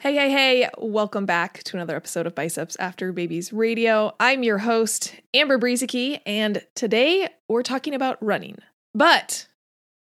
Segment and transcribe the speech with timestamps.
[0.00, 4.14] Hey, hey, hey, welcome back to another episode of Biceps After Babies Radio.
[4.20, 8.58] I'm your host, Amber Brueseke, and today we're talking about running.
[8.94, 9.48] But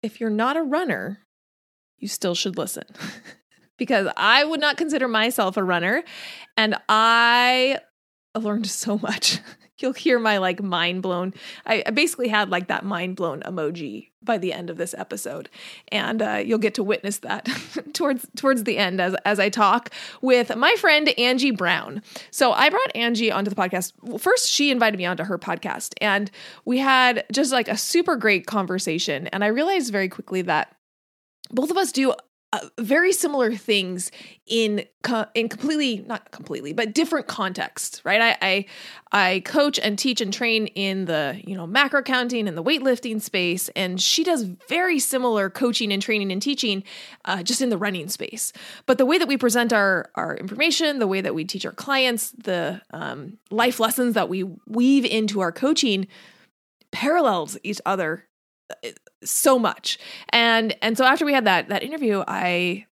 [0.03, 1.20] if you're not a runner,
[1.97, 2.84] you still should listen
[3.78, 6.05] because I would not consider myself a runner,
[6.58, 7.78] and I
[8.39, 9.39] learned so much
[9.83, 11.34] you'll hear my like mind blown.
[11.67, 15.48] I, I basically had like that mind blown emoji by the end of this episode,
[15.89, 17.48] and uh, you'll get to witness that
[17.92, 22.03] towards towards the end as as I talk with my friend Angie Brown.
[22.31, 24.20] So I brought Angie onto the podcast.
[24.20, 26.31] First, she invited me onto her podcast, and
[26.64, 29.27] we had just like a super great conversation.
[29.28, 30.75] And I realized very quickly that
[31.51, 32.14] both of us do
[32.53, 34.11] uh, very similar things
[34.47, 38.20] in co- in completely not completely but different contexts right?
[38.20, 38.67] I, I
[39.12, 43.20] i coach and teach and train in the you know macro counting and the weightlifting
[43.20, 46.83] space and she does very similar coaching and training and teaching
[47.25, 48.53] uh, just in the running space.
[48.87, 51.73] But the way that we present our our information the way that we teach our
[51.73, 56.09] clients the um, life lessons that we weave into our coaching
[56.91, 58.25] parallels each other
[59.25, 59.99] so much.
[60.31, 62.87] And and so after we had that that interview, I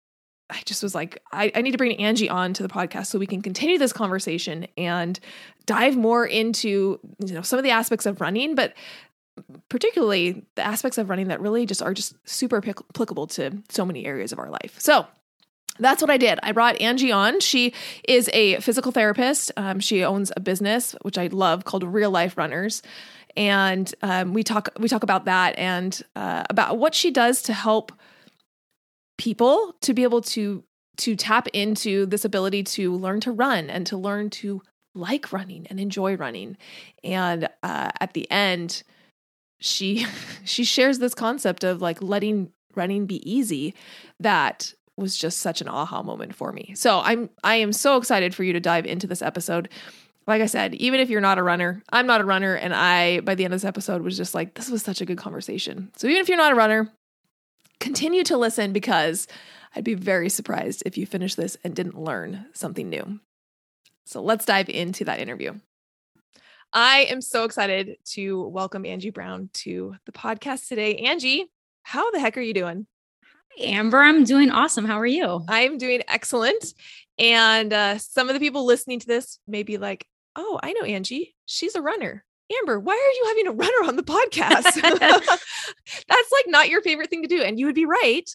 [0.48, 3.18] I just was like, I, I need to bring Angie on to the podcast so
[3.18, 5.18] we can continue this conversation and
[5.66, 8.74] dive more into you know some of the aspects of running, but
[9.68, 14.06] particularly the aspects of running that really just are just super applicable to so many
[14.06, 14.76] areas of our life.
[14.78, 15.06] So
[15.78, 16.38] that's what I did.
[16.42, 17.40] I brought Angie on.
[17.40, 17.74] She
[18.08, 19.52] is a physical therapist.
[19.58, 22.82] Um, she owns a business, which I love, called Real Life Runners
[23.36, 27.52] and um, we talk we talk about that and uh, about what she does to
[27.52, 27.92] help
[29.18, 30.64] people to be able to
[30.98, 34.62] to tap into this ability to learn to run and to learn to
[34.94, 36.56] like running and enjoy running.
[37.04, 38.82] And uh, at the end
[39.58, 40.06] she
[40.44, 43.74] she shares this concept of like letting running be easy
[44.20, 46.72] that was just such an aha moment for me.
[46.74, 49.68] So i'm i am so excited for you to dive into this episode
[50.26, 52.54] like I said, even if you're not a runner, I'm not a runner.
[52.54, 55.06] And I, by the end of this episode, was just like, this was such a
[55.06, 55.90] good conversation.
[55.96, 56.92] So even if you're not a runner,
[57.78, 59.28] continue to listen because
[59.74, 63.20] I'd be very surprised if you finish this and didn't learn something new.
[64.04, 65.54] So let's dive into that interview.
[66.72, 70.96] I am so excited to welcome Angie Brown to the podcast today.
[70.96, 71.46] Angie,
[71.82, 72.86] how the heck are you doing?
[73.58, 73.98] Hi, Amber.
[73.98, 74.84] I'm doing awesome.
[74.84, 75.44] How are you?
[75.48, 76.74] I'm doing excellent.
[77.18, 80.82] And uh, some of the people listening to this may be like, oh, I know
[80.82, 81.34] Angie.
[81.46, 82.24] She's a runner.
[82.60, 84.80] Amber, why are you having a runner on the podcast?
[86.08, 87.42] That's like not your favorite thing to do.
[87.42, 88.28] And you would be right.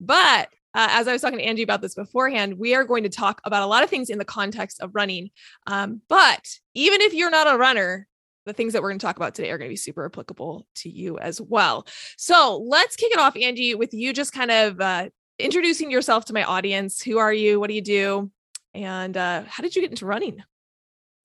[0.00, 3.08] But uh, as I was talking to Angie about this beforehand, we are going to
[3.08, 5.30] talk about a lot of things in the context of running.
[5.66, 8.06] Um, but even if you're not a runner,
[8.46, 10.66] the things that we're going to talk about today are going to be super applicable
[10.76, 11.86] to you as well.
[12.16, 16.32] So let's kick it off, Angie, with you just kind of uh, introducing yourself to
[16.32, 17.02] my audience.
[17.02, 17.58] Who are you?
[17.58, 18.30] What do you do?
[18.74, 20.42] And uh, how did you get into running?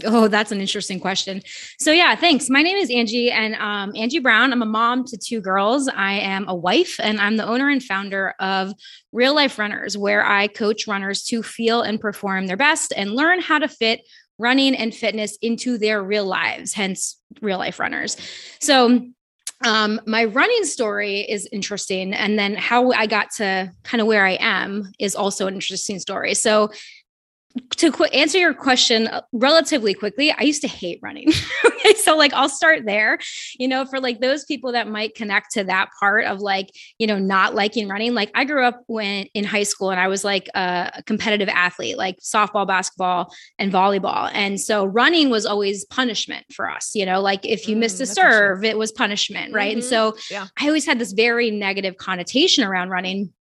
[0.05, 1.41] Oh, that's an interesting question.
[1.79, 2.49] So, yeah, thanks.
[2.49, 4.51] My name is Angie and um, Angie Brown.
[4.51, 5.87] I'm a mom to two girls.
[5.87, 8.73] I am a wife and I'm the owner and founder of
[9.11, 13.41] Real Life Runners, where I coach runners to feel and perform their best and learn
[13.41, 14.01] how to fit
[14.39, 18.17] running and fitness into their real lives, hence, real life runners.
[18.59, 19.07] So,
[19.65, 22.13] um, my running story is interesting.
[22.13, 25.99] And then how I got to kind of where I am is also an interesting
[25.99, 26.33] story.
[26.33, 26.71] So,
[27.77, 31.29] to qu- answer your question uh, relatively quickly, I used to hate running.
[31.65, 33.19] okay, so like I'll start there.
[33.59, 37.05] You know, for like those people that might connect to that part of like, you
[37.05, 38.13] know, not liking running.
[38.13, 41.97] Like I grew up when in high school and I was like a, competitive athlete,
[41.97, 44.31] like softball, basketball, and volleyball.
[44.33, 48.01] And so running was always punishment for us, you know, like if you mm, missed
[48.01, 49.71] a serve, it was punishment, right?
[49.71, 49.79] Mm-hmm.
[49.79, 50.47] And so yeah.
[50.59, 53.33] I always had this very negative connotation around running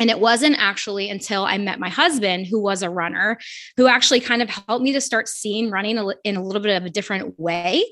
[0.00, 3.38] And it wasn't actually until I met my husband, who was a runner,
[3.76, 6.86] who actually kind of helped me to start seeing running in a little bit of
[6.86, 7.84] a different way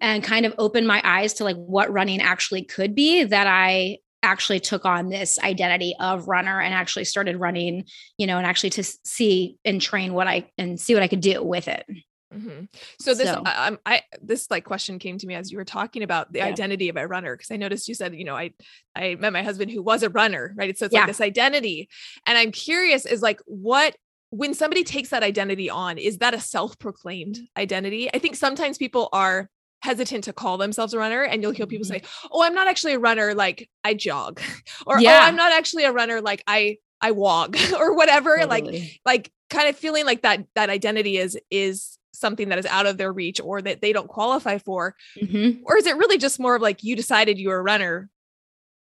[0.00, 3.98] and kind of opened my eyes to like what running actually could be that I
[4.22, 7.84] actually took on this identity of runner and actually started running,
[8.16, 11.20] you know, and actually to see and train what I and see what I could
[11.20, 11.84] do with it.
[12.34, 12.64] Mm-hmm.
[13.00, 13.42] So this, so.
[13.44, 16.46] I, I, this like question came to me as you were talking about the yeah.
[16.46, 18.52] identity of a runner because I noticed you said, you know, I,
[18.94, 20.76] I met my husband who was a runner, right?
[20.76, 21.00] So it's yeah.
[21.00, 21.88] like this identity,
[22.26, 23.96] and I'm curious, is like what
[24.30, 28.12] when somebody takes that identity on, is that a self-proclaimed identity?
[28.12, 29.48] I think sometimes people are
[29.82, 32.04] hesitant to call themselves a runner and you'll hear people mm-hmm.
[32.04, 34.40] say oh i'm not actually a runner like i jog
[34.86, 35.20] or oh, yeah.
[35.22, 38.80] oh i'm not actually a runner like i i walk or whatever totally.
[38.80, 42.86] like like kind of feeling like that that identity is is something that is out
[42.86, 45.62] of their reach or that they don't qualify for mm-hmm.
[45.64, 48.08] or is it really just more of like you decided you were a runner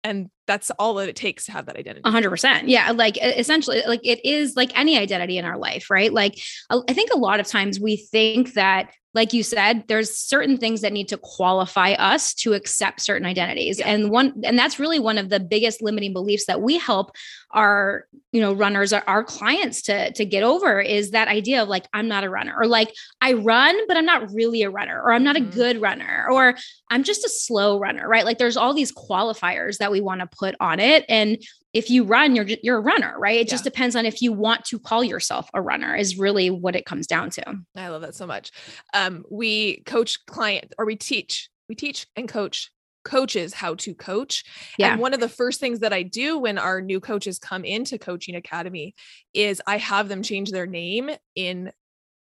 [0.04, 2.02] and that's all that it takes to have that identity.
[2.02, 6.12] 100% yeah like essentially like it is like any identity in our life right?
[6.12, 6.38] Like
[6.70, 10.80] i think a lot of times we think that like you said there's certain things
[10.80, 13.78] that need to qualify us to accept certain identities.
[13.78, 13.88] Yeah.
[13.88, 17.12] and one and that's really one of the biggest limiting beliefs that we help
[17.50, 21.68] our you know runners our, our clients to to get over is that idea of
[21.68, 22.90] like i'm not a runner or like
[23.20, 25.50] i run but i'm not really a runner or i'm not mm-hmm.
[25.50, 26.54] a good runner or
[26.90, 28.26] i'm just a slow runner right?
[28.26, 31.38] Like there's all these qualifiers that we want to put on it and
[31.72, 33.52] if you run you're you're a runner right it yeah.
[33.52, 36.84] just depends on if you want to call yourself a runner is really what it
[36.84, 37.44] comes down to
[37.76, 38.50] i love that so much
[38.92, 42.72] um, we coach client or we teach we teach and coach
[43.04, 44.42] coaches how to coach
[44.78, 44.92] yeah.
[44.92, 47.98] and one of the first things that i do when our new coaches come into
[47.98, 48.96] coaching academy
[49.32, 51.70] is i have them change their name in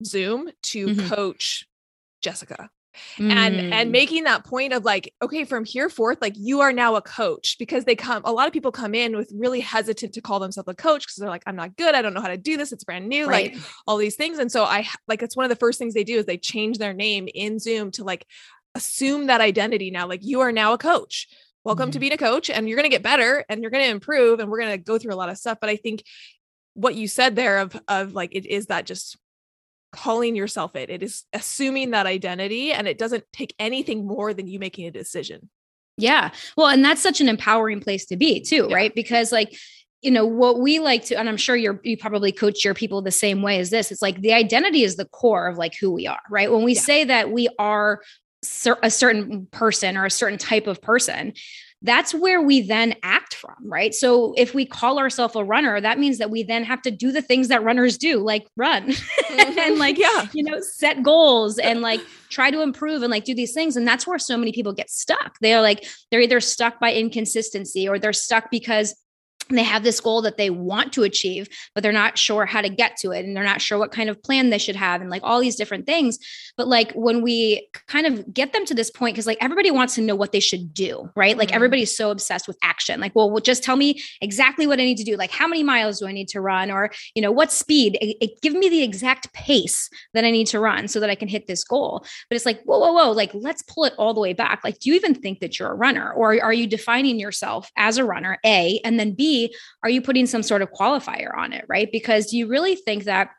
[0.05, 1.07] zoom to mm-hmm.
[1.07, 1.65] coach
[2.21, 2.69] jessica
[3.17, 3.31] mm.
[3.31, 3.91] and and mm.
[3.91, 7.57] making that point of like okay from here forth like you are now a coach
[7.59, 10.67] because they come a lot of people come in with really hesitant to call themselves
[10.67, 12.71] a coach because they're like i'm not good i don't know how to do this
[12.71, 13.53] it's brand new right.
[13.53, 16.03] like all these things and so i like it's one of the first things they
[16.03, 18.25] do is they change their name in zoom to like
[18.75, 21.27] assume that identity now like you are now a coach
[21.63, 21.91] welcome mm.
[21.91, 22.01] to mm-hmm.
[22.01, 24.49] being a coach and you're going to get better and you're going to improve and
[24.49, 26.03] we're going to go through a lot of stuff but i think
[26.73, 29.17] what you said there of of like it is that just
[29.91, 30.89] calling yourself it.
[30.89, 34.91] It is assuming that identity and it doesn't take anything more than you making a
[34.91, 35.49] decision.
[35.97, 36.31] Yeah.
[36.55, 38.75] Well, and that's such an empowering place to be too, yeah.
[38.75, 38.95] right?
[38.95, 39.55] Because like
[40.01, 43.01] you know what we like to and i'm sure you're you probably coach your people
[43.01, 45.91] the same way as this it's like the identity is the core of like who
[45.91, 46.79] we are right when we yeah.
[46.79, 48.01] say that we are
[48.81, 51.33] a certain person or a certain type of person
[51.81, 53.93] that's where we then act from, right?
[53.93, 57.11] So if we call ourselves a runner, that means that we then have to do
[57.11, 59.59] the things that runners do, like run mm-hmm.
[59.59, 63.33] and like, yeah, you know, set goals and like try to improve and like do
[63.33, 63.77] these things.
[63.77, 65.37] And that's where so many people get stuck.
[65.39, 68.95] They're like, they're either stuck by inconsistency or they're stuck because
[69.49, 72.69] they have this goal that they want to achieve, but they're not sure how to
[72.69, 73.25] get to it.
[73.25, 75.55] And they're not sure what kind of plan they should have and like all these
[75.55, 76.19] different things.
[76.59, 79.95] But like when we kind of get them to this point, because like everybody wants
[79.95, 81.37] to know what they should do, right?
[81.37, 81.55] Like mm-hmm.
[81.55, 82.99] everybody's so obsessed with action.
[82.99, 85.15] Like, well, well, just tell me exactly what I need to do.
[85.15, 86.69] Like, how many miles do I need to run?
[86.69, 87.97] Or, you know, what speed?
[88.01, 91.15] It, it, give me the exact pace that I need to run so that I
[91.15, 92.05] can hit this goal.
[92.29, 94.59] But it's like, whoa, whoa, whoa, like let's pull it all the way back.
[94.61, 96.11] Like, do you even think that you're a runner?
[96.11, 100.25] Or are you defining yourself as a runner, A, and then B, are you putting
[100.25, 101.89] some sort of qualifier on it, right?
[101.89, 103.29] Because do you really think that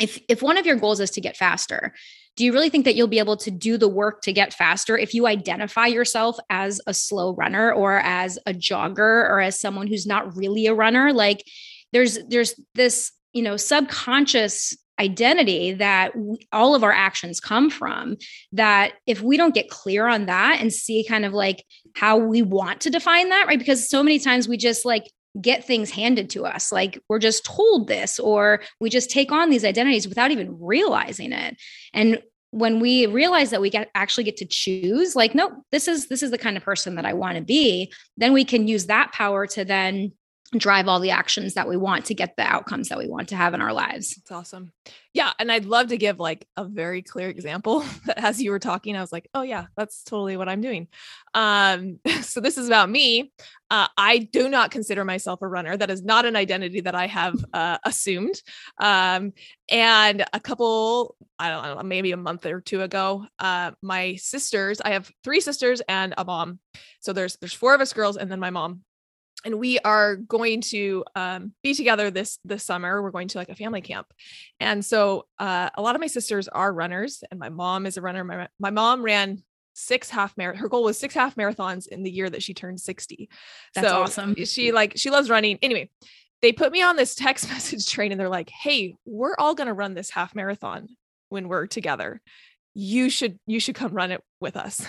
[0.00, 1.92] if if one of your goals is to get faster,
[2.36, 4.98] do you really think that you'll be able to do the work to get faster
[4.98, 9.86] if you identify yourself as a slow runner or as a jogger or as someone
[9.86, 11.12] who's not really a runner?
[11.12, 11.44] Like
[11.92, 16.12] there's there's this, you know, subconscious identity that
[16.52, 18.16] all of our actions come from
[18.52, 21.64] that if we don't get clear on that and see kind of like
[21.96, 25.64] how we want to define that right because so many times we just like get
[25.64, 26.70] things handed to us.
[26.70, 31.32] Like we're just told this, or we just take on these identities without even realizing
[31.32, 31.56] it.
[31.92, 32.22] And
[32.54, 36.22] when we realize that we get actually get to choose, like, no, this is this
[36.22, 39.10] is the kind of person that I want to be, then we can use that
[39.12, 40.12] power to then
[40.52, 43.36] drive all the actions that we want to get the outcomes that we want to
[43.36, 44.16] have in our lives.
[44.16, 44.72] It's awesome.
[45.12, 45.32] Yeah.
[45.38, 48.96] And I'd love to give like a very clear example that as you were talking,
[48.96, 50.88] I was like, oh, yeah, that's totally what I'm doing.
[51.32, 53.32] Um, so this is about me.
[53.70, 55.76] Uh, I do not consider myself a runner.
[55.76, 58.40] That is not an identity that I have uh, assumed.
[58.78, 59.32] Um,
[59.70, 64.80] and a couple, I don't know, maybe a month or two ago, uh, my sisters,
[64.80, 66.60] I have three sisters and a mom.
[67.00, 68.82] So there's there's four of us girls and then my mom
[69.44, 73.02] and we are going to um, be together this this summer.
[73.02, 74.06] We're going to like a family camp.
[74.60, 78.02] And so uh, a lot of my sisters are runners and my mom is a
[78.02, 78.24] runner.
[78.24, 79.42] My, my mom ran
[79.76, 82.80] six half marathon her goal was six half marathons in the year that she turned
[82.80, 83.28] 60
[83.74, 84.36] that's so awesome.
[84.44, 85.58] she like she loves running.
[85.62, 85.90] Anyway
[86.44, 89.66] they put me on this text message train and they're like, "Hey, we're all going
[89.66, 90.88] to run this half marathon
[91.30, 92.20] when we're together.
[92.74, 94.86] You should you should come run it with us."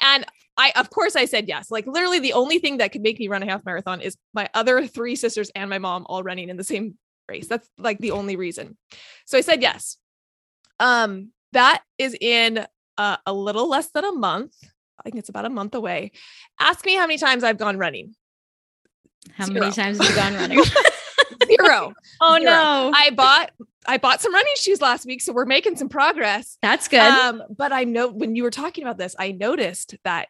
[0.00, 0.24] And
[0.56, 1.70] I of course I said yes.
[1.70, 4.48] Like literally the only thing that could make me run a half marathon is my
[4.54, 6.96] other three sisters and my mom all running in the same
[7.28, 7.48] race.
[7.48, 8.76] That's like the only reason.
[9.26, 9.98] So I said yes.
[10.80, 12.66] Um that is in
[12.98, 14.54] uh, a little less than a month.
[14.98, 16.12] I think it's about a month away.
[16.58, 18.14] Ask me how many times I've gone running.
[19.34, 19.60] How Zero.
[19.60, 20.62] many times have you gone running?
[21.46, 21.92] Zero.
[22.20, 22.44] oh Zero.
[22.44, 22.92] no.
[22.94, 23.50] I bought
[23.86, 26.58] I bought some running shoes last week, so we're making some progress.
[26.62, 27.00] That's good.
[27.00, 30.28] Um, but I know when you were talking about this, I noticed that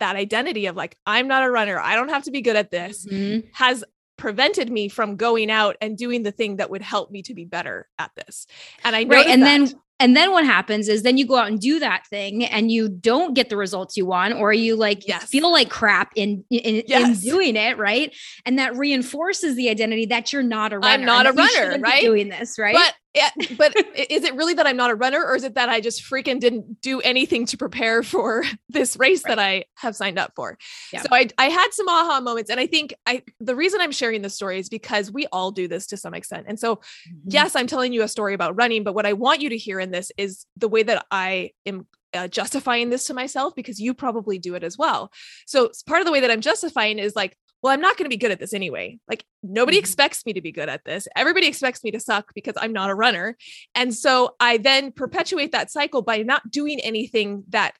[0.00, 2.70] that identity of like I'm not a runner, I don't have to be good at
[2.70, 3.44] this, Mhm.
[3.52, 3.84] has
[4.16, 7.44] prevented me from going out and doing the thing that would help me to be
[7.46, 8.46] better at this.
[8.84, 9.26] And I know Right.
[9.28, 12.42] And then and then what happens is then you go out and do that thing
[12.46, 15.24] and you don't get the results you want or you like Yes.
[15.28, 17.22] feel like crap in in, Yes.
[17.22, 18.14] in doing it right
[18.46, 22.00] and that reinforces the identity that you're not a runner I'm not a runner, right?
[22.02, 23.74] doing this right But it, but
[24.10, 26.40] is it really that I'm not a runner, or is it that I just freaking
[26.40, 30.58] didn't do anything to prepare for this race that I have signed up for?
[30.92, 31.02] Yeah.
[31.02, 34.22] So I I had some aha moments, and I think I the reason I'm sharing
[34.22, 36.46] this story is because we all do this to some extent.
[36.48, 36.80] And so Mhm.
[37.26, 39.80] yes, I'm telling you a story about running, but what I want you to hear
[39.80, 43.94] in this is the way that I am uh, justifying this to myself because you
[43.94, 45.12] probably do it as well.
[45.46, 48.10] So part of the way that I'm justifying is like, well, I'm not going to
[48.14, 48.98] be good at this anyway.
[49.08, 49.80] Like nobody Mhm.
[49.80, 51.06] expects me to be good at this.
[51.16, 53.36] Everybody expects me to suck because I'm not a runner.
[53.74, 57.74] And so I then perpetuate that cycle by not doing anything that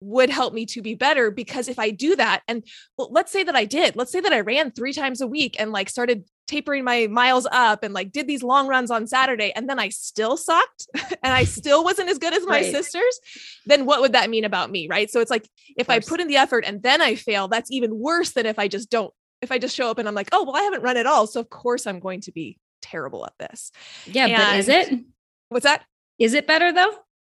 [0.00, 2.62] would help me to be better because if I do that and
[2.96, 5.56] well, let's say that I did, let's say that I ran 3 times a week
[5.58, 9.52] and like started tapering my miles up and like did these long runs on Saturday
[9.56, 12.70] and then I still sucked and I still wasn't as good as my Right.
[12.70, 13.20] sisters,
[13.66, 15.10] then what would that mean about me, right?
[15.10, 17.98] So it's like if I put in the effort and then I fail, that's even
[17.98, 20.44] worse than if I just don't if I just show up and I'm like, "Oh,
[20.44, 23.34] well I haven't run at all, so of course I'm going to be terrible at
[23.38, 23.72] this."
[24.06, 24.92] yeah but is it
[25.50, 25.82] What's that?
[26.18, 26.92] is it better though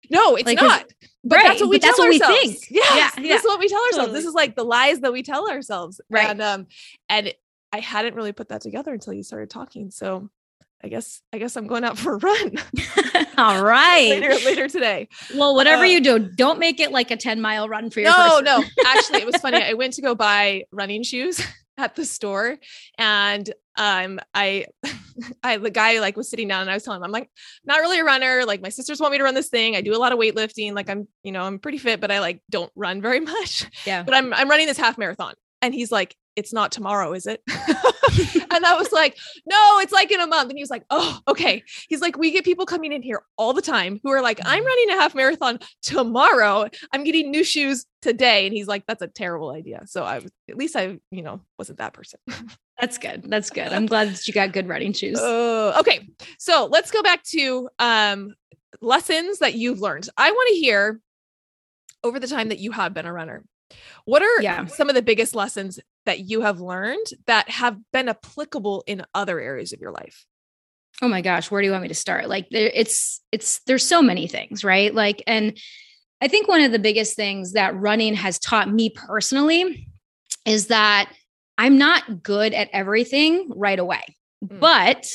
[0.10, 0.86] No, it's Like, not.
[1.24, 2.42] But right, that's what we that's tell what we ourselves.
[2.60, 2.68] think.
[2.70, 4.14] Yes, Yeah, this is what we tell ourselves.
[4.14, 6.00] This is like the lies that we tell ourselves.
[6.10, 6.30] Right.
[6.30, 6.68] And um,
[7.10, 7.34] and
[7.74, 9.90] I hadn't really put that together until you started talking.
[9.92, 10.30] So
[10.84, 12.52] I guess I guess I'm going out for a run
[13.40, 15.08] all right later later today.
[15.36, 18.12] well whatever Uh, you do don't make it like a 10 mile run for your
[18.12, 18.64] No, first no.
[18.86, 19.58] Actually, it was funny.
[19.64, 21.42] I went to go buy running shoes
[21.78, 22.58] at the store
[22.98, 24.66] and um I
[25.44, 27.30] I the guy like was sitting down and I was telling him I'm like
[27.66, 28.44] not really a runner.
[28.46, 29.76] Like my sisters want me to run this thing.
[29.76, 30.74] I do a lot of weightlifting.
[30.74, 33.66] Like I'm you know I'm pretty fit but I like don't run very much.
[33.86, 34.04] Yeah.
[34.04, 35.34] But I'm I'm running this half marathon.
[35.62, 40.12] And he's like it's not tomorrow is it and I was like no it's like
[40.12, 42.92] in a month and he was like oh okay he's like we get people coming
[42.92, 44.66] in here all the time who are like I'm Mhm.
[44.66, 49.08] running a half marathon tomorrow I'm getting new shoes today and he's like that's a
[49.08, 52.20] terrible idea so I was at least I you know wasn't that person
[52.80, 56.08] that's good that's good i'm glad that you got good running shoes Oh, okay.
[56.40, 58.36] So let's go back to um,
[58.82, 60.10] lessons that you've learned.
[60.18, 61.00] I want to hear
[62.04, 63.44] over the time that you have been a runner.
[64.06, 64.66] What are Yeah.
[64.66, 69.40] some of the biggest lessons that you have learned that have been applicable in other
[69.40, 70.26] areas of your life?
[71.02, 73.86] oh my gosh where do you want me to start like there it's it's there's
[73.86, 75.58] so many things right like and
[76.22, 79.90] i think one of the biggest things that running has taught me personally
[80.46, 81.12] is that
[81.58, 84.04] i'm not good at everything right away
[84.44, 84.60] Mm.
[84.62, 85.06] but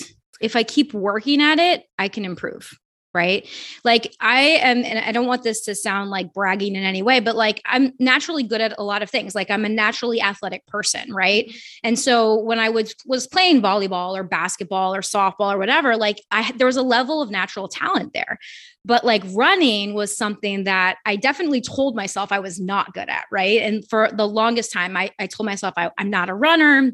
[0.41, 2.71] if i keep working at it i can improve
[3.13, 3.49] right
[3.85, 7.21] like i am and i don't want this to sound like bragging in any way
[7.21, 10.67] but like i'm naturally good at a lot of things like i'm a naturally athletic
[10.67, 11.53] person right
[11.83, 16.23] and so when I was was playing volleyball or basketball or softball or whatever, like
[16.31, 18.39] I there was a level of natural talent there.
[18.85, 23.25] But like running was something that I definitely told myself I was not good at,
[23.31, 23.61] right?
[23.61, 26.91] And for the longest time, I, I told myself I, I'm not a runner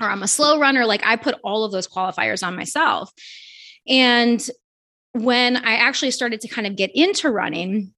[0.00, 0.86] or I'm a slow runner.
[0.86, 3.12] Like I put all of those qualifiers on myself.
[3.86, 4.46] And
[5.22, 7.92] when I actually started to kind of get into running,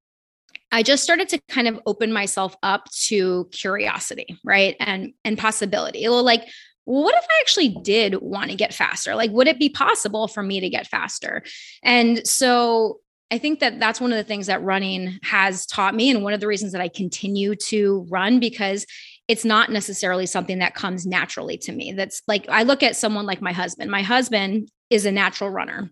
[0.70, 4.76] I just started to kind of open myself up to curiosity, right?
[4.80, 6.06] And and possibility.
[6.08, 6.46] Well, like,
[6.84, 9.14] what if I actually did want to get faster?
[9.14, 11.42] Like, would it be possible for me to get faster?
[11.82, 16.10] And so I think that that's one of the things that running has taught me,
[16.10, 18.86] and one of the reasons that I continue to run because
[19.26, 21.92] it's not necessarily something that comes naturally to me.
[21.92, 23.90] That's like I look at someone like my husband.
[23.90, 25.90] My husband is a natural runner.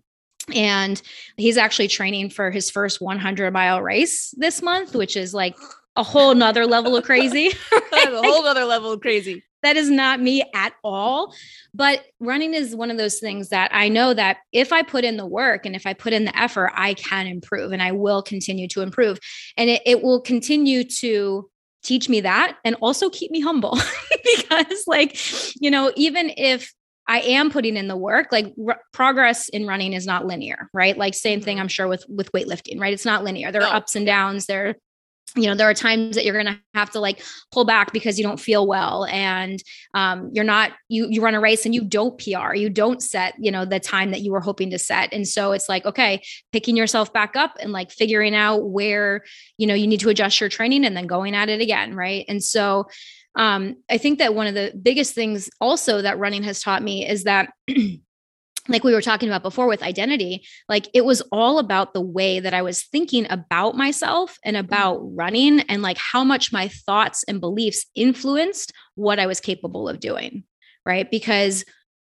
[0.53, 1.01] And
[1.35, 5.55] he's actually training for his first 100 mile race this month, which is like
[5.95, 7.51] a whole nother level of crazy.
[7.71, 9.43] A whole other level of crazy.
[9.63, 11.33] that is not me at all.
[11.73, 15.17] But running is one of those things that I know that if I put in
[15.17, 18.21] the work and if I put in the effort, I can improve and I will
[18.21, 19.19] continue to improve.
[19.57, 21.49] And it, it will continue to
[21.83, 23.77] teach me that and also keep me humble
[24.23, 25.17] because, like,
[25.59, 26.73] you know, even if
[27.07, 28.27] I am putting in the work.
[28.31, 30.97] Like r- progress in running is not linear, right?
[30.97, 31.63] Like same thing, mm-hmm.
[31.63, 32.93] I'm sure with with weightlifting, right?
[32.93, 33.51] It's not linear.
[33.51, 34.45] There are ups and downs.
[34.45, 34.75] There,
[35.35, 37.21] you know, there are times that you're going to have to like
[37.51, 39.61] pull back because you don't feel well, and
[39.93, 43.35] um, you're not you you run a race and you don't PR, you don't set
[43.39, 46.21] you know the time that you were hoping to set, and so it's like okay,
[46.51, 49.23] picking yourself back up and like figuring out where
[49.57, 52.25] you know you need to adjust your training and then going at it again, right?
[52.27, 52.87] And so
[53.37, 57.07] um, I think that one of the biggest things also that running has taught me
[57.07, 57.53] is that.
[58.69, 62.41] like we were talking about before with identity, like it was all about the way
[62.41, 67.23] that I was thinking about myself and about running and like how much my thoughts
[67.29, 70.43] and beliefs influenced what I was capable of doing.
[70.85, 71.09] Right.
[71.09, 71.63] Because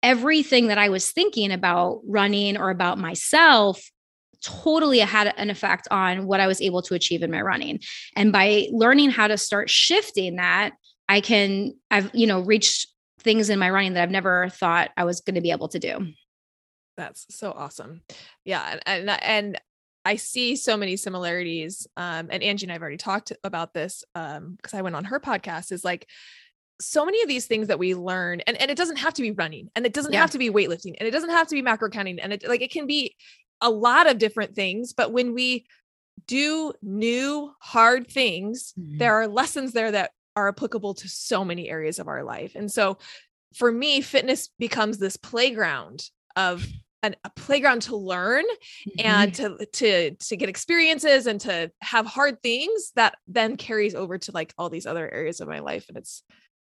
[0.02, 3.84] everything that I was thinking about running or about myself
[4.44, 7.80] totally had an effect on what I was able to achieve in my running.
[8.16, 10.74] And by learning how to start shifting that,
[11.08, 12.88] I can, I've, you know, reached
[13.20, 15.80] things in my running that I've never thought I was going to be able to
[15.80, 16.14] do.
[16.98, 18.02] That's so awesome.
[18.44, 18.80] Yeah.
[18.86, 19.62] And, and, and
[20.06, 21.88] I see so many similarities.
[21.98, 25.20] Um, and Angie and I've already talked about this um, because I went on her
[25.20, 26.08] podcast is like,
[26.82, 29.32] so many of these things that we learn and, and it doesn't have to be
[29.32, 30.20] running and it doesn't yeah.
[30.20, 32.62] have to be weightlifting and it doesn't have to be macro counting and it like
[32.62, 33.16] it can be
[33.62, 35.66] a lot of different things but when we
[36.28, 38.98] do new hard things mm-hmm.
[38.98, 42.56] there are lessons there that are applicable to so many areas of our life.
[42.56, 42.98] And so
[43.56, 46.04] for me, fitness becomes this playground
[46.36, 46.66] of
[47.04, 49.06] an, a playground to learn mm-hmm.
[49.06, 54.18] and to to to get experiences and to have hard things that then carries over
[54.18, 55.86] to like all these other areas of my life.
[55.88, 56.24] And it's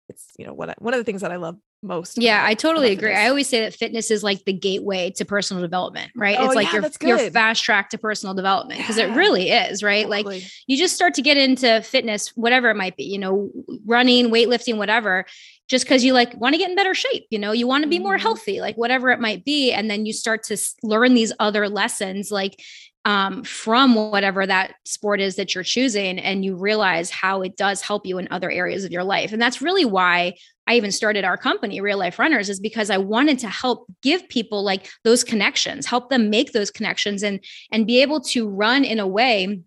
[0.08, 1.56] it's you know what I, one of the things that I love
[1.87, 2.19] most.
[2.21, 3.14] Yeah, I totally agree.
[3.14, 6.37] I always say that fitness is like the gateway to personal development, right?
[6.38, 9.07] Oh, it's like yeah, your your fast track to personal development because yeah.
[9.07, 10.07] it really is, right?
[10.07, 10.40] Totally.
[10.40, 13.50] Like you just start to get into fitness, whatever it might be, you know,
[13.85, 15.25] running, weightlifting, whatever,
[15.69, 17.88] just because you like want to get in better shape, you know, you want to
[17.88, 18.23] be more mm-hmm.
[18.23, 22.31] healthy, like whatever it might be, and then you start to learn these other lessons,
[22.31, 22.61] like
[23.06, 27.80] um, from whatever that sport is that you're choosing and you realize how it does
[27.80, 29.32] help you in other areas of your life.
[29.32, 30.34] And that's really why
[30.66, 34.28] i even started our company real life runners is because i wanted to help give
[34.28, 37.38] people like those connections help them make those connections and
[37.71, 39.60] and be able to run in a way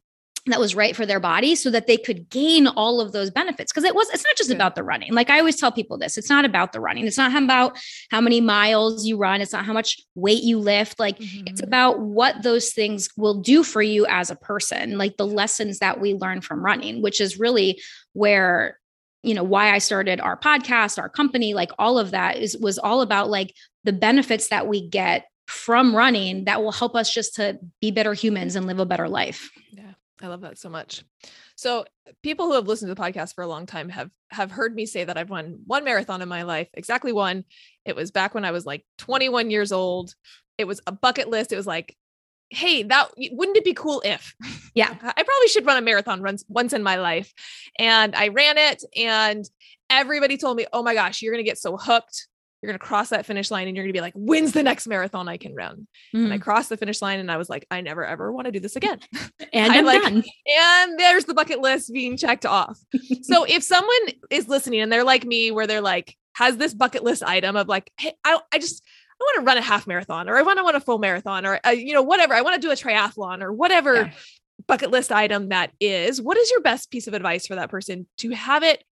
[0.52, 3.72] that was right for their body so that they could gain all of those benefits.
[3.72, 5.14] Because it was it's not just about the running.
[5.14, 7.08] Like i always tell people this it's not about the running.
[7.08, 7.78] It's not about
[8.12, 9.42] how many miles you run.
[9.42, 11.00] It's not how much weight you lift.
[11.00, 11.48] Like mm-hmm.
[11.48, 15.80] it's about what those things will do for you as a person like the lessons
[15.80, 17.82] that we learn from running which is really
[18.14, 18.80] where
[19.24, 22.78] you know why i started our podcast our company like all of that is was
[22.78, 27.36] all about like the benefits that we get from running that will help us just
[27.36, 29.50] to be better humans and live a better life.
[29.72, 29.89] Yeah
[30.22, 31.04] I love that so much.
[31.56, 31.86] So
[32.24, 34.86] people who have listened to the podcast for a long time have have heard me
[34.86, 37.46] say that I've won one marathon in my life, exactly one.
[37.86, 40.14] It was back when I was like 21 years old.
[40.58, 41.54] It was a bucket list.
[41.54, 41.96] It was like,
[42.50, 44.34] hey, that wouldn't it be cool if?
[44.74, 47.34] Yeah, I probably should run a marathon runs once in my life.
[47.78, 49.46] And I ran it and
[49.90, 52.28] everybody told me, "Oh my gosh, you're going to get so hooked
[52.62, 54.64] you're going to cross that finish line and you're going to be like, when's the
[54.64, 55.88] next marathon I can run?
[56.14, 56.26] Mm.
[56.26, 56.42] And I mm.
[56.42, 58.76] crossed the finish line and I was like, I never ever want to do this
[58.76, 59.00] again.
[59.52, 60.24] And I'm like, done.
[60.48, 62.78] And there's the bucket list being checked off.
[63.24, 67.04] so if someone is listening and they're like me, where they're like, has this bucket
[67.04, 68.84] list item of like, hey, I, I just,
[69.20, 71.48] I want to run a half marathon or I want to run a full marathon
[71.48, 72.36] or, uh, you know, whatever.
[72.36, 74.12] I want to do a triathlon or whatever yeah.
[74.68, 76.22] bucket list item that is.
[76.22, 78.84] What is your best piece of advice for that person to have it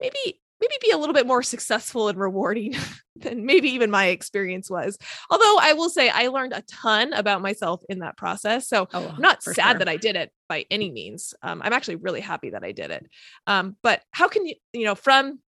[0.00, 2.74] maybe maybe be a little bit more successful and rewarding
[3.16, 4.98] than maybe even my experience was.
[5.30, 8.68] Although I will say I learned a ton about myself in that process.
[8.68, 9.78] So oh, I'm not sad sure.
[9.78, 11.34] that I did it by any means.
[11.42, 13.06] Um, I'm actually really happy that I did it.
[13.46, 15.40] Um, but how can you, you know, from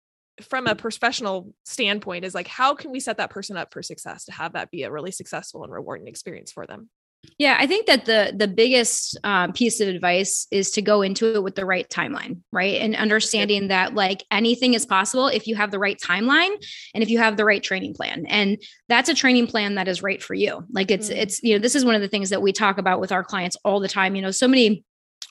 [0.41, 4.25] from a professional standpoint is like how can we set that person up for success
[4.25, 6.89] to have that be a really successful and rewarding experience for them
[7.37, 11.35] yeah, I think that the the biggest um, piece of advice is to go into
[11.35, 12.81] it with the right timeline, right?
[12.81, 16.55] And understanding that like anything is possible if you have the right timeline
[16.93, 18.57] and if you have the right training plan, and
[18.89, 20.63] that's a training plan that is right for you.
[20.71, 21.17] Like it's mm.
[21.17, 23.23] it's you know this is one of the things that we talk about with our
[23.23, 24.15] clients all the time.
[24.15, 24.83] You know, so many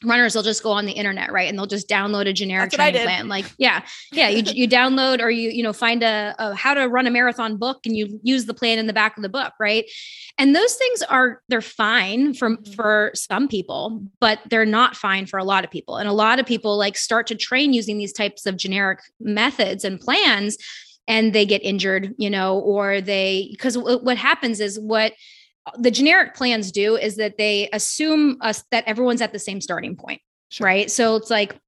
[0.04, 1.48] runners will just go on the internet right?
[1.48, 3.28] And they'll just download a generic training plan.
[3.28, 6.86] Like yeah yeah you, you download or you you know find a, a, how to
[6.86, 9.52] run a marathon book and you use the plan in the back of the book
[9.58, 9.84] right?
[10.38, 12.72] And those things are they're fine for mm-hmm.
[12.72, 15.96] for some people but they're not fine for a lot of people.
[15.96, 19.84] And a lot of people like start to train using these types of generic methods
[19.84, 20.58] and plans
[21.06, 25.12] and they get injured you know or they because what happens is what
[25.78, 29.96] the generic plans do is that they assume us that everyone's at the same starting
[29.96, 30.66] point, sure.
[30.66, 30.90] right?
[30.90, 31.58] So it's like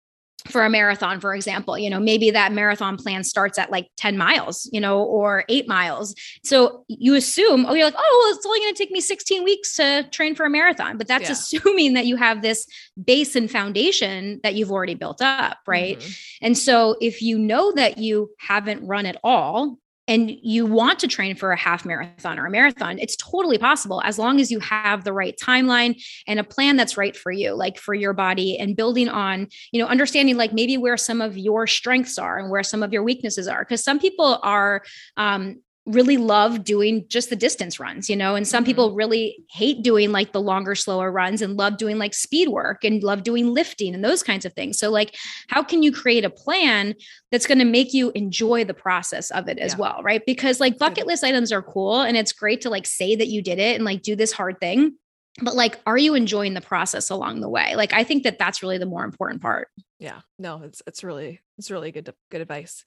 [0.50, 4.16] for a marathon, for example, you know, maybe that marathon plan starts at like 10
[4.16, 6.14] miles, you know, or eight miles.
[6.44, 9.44] So you assume, oh, you're like, oh, well, it's only going to take me 16
[9.44, 10.98] weeks to train for a marathon.
[10.98, 11.32] But that's yeah.
[11.32, 12.66] assuming that you have this
[13.02, 15.59] base and foundation that you've already built up.
[15.66, 15.98] Right.
[15.98, 16.46] Mm-hmm.
[16.46, 19.78] And so if you know that you haven't run at all,
[20.09, 24.01] and you want to train for a half marathon or a marathon, it's totally possible
[24.05, 27.55] as long as you have the right timeline and a plan that's right for you,
[27.55, 31.37] like for your body and building on, you know, understanding like maybe where some of
[31.37, 33.64] your strengths are and where some of your weaknesses are.
[33.64, 34.83] Cause some people are
[35.16, 38.70] um, really love doing just the distance runs, you know, and some mm-hmm.
[38.70, 42.83] people really hate doing like the longer, slower runs and love doing like speed work
[42.83, 44.79] and love doing lifting and those kinds of things.
[44.79, 45.14] So, like,
[45.49, 46.94] how can you create a plan
[47.31, 49.79] that's going to make you enjoy the process of it as yeah.
[49.79, 50.01] well?
[50.03, 50.27] Right.
[50.27, 53.40] Because like bucket list items are cool and it's great to like say that you
[53.40, 54.96] did it and like do this hard thing
[55.42, 58.62] but like are you enjoying the process along the way like i think that that's
[58.62, 59.68] really the more important part
[59.99, 62.85] yeah no it's it's really it's really good good advice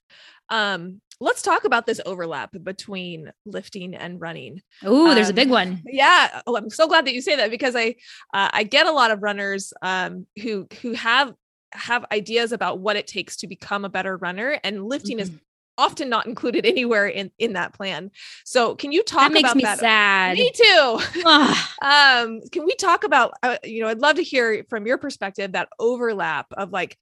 [0.49, 5.47] um let's talk about this overlap between lifting and running oh um, there's a big
[5.47, 7.95] um, one yeah oh, i'm so glad that you say that because i
[8.33, 11.33] uh, i get a lot of runners um who who have
[11.71, 15.33] have ideas about what it takes to become a better runner and lifting mm-hmm.
[15.33, 15.39] is
[15.79, 18.11] often not included anywhere in in that plan.
[18.43, 19.79] So can you talk that makes about me that?
[19.79, 20.37] Sad.
[20.37, 20.99] Me too.
[21.25, 23.33] um, can we talk about?
[23.41, 26.97] Uh, you know, I'd love to hear from your perspective that overlap of like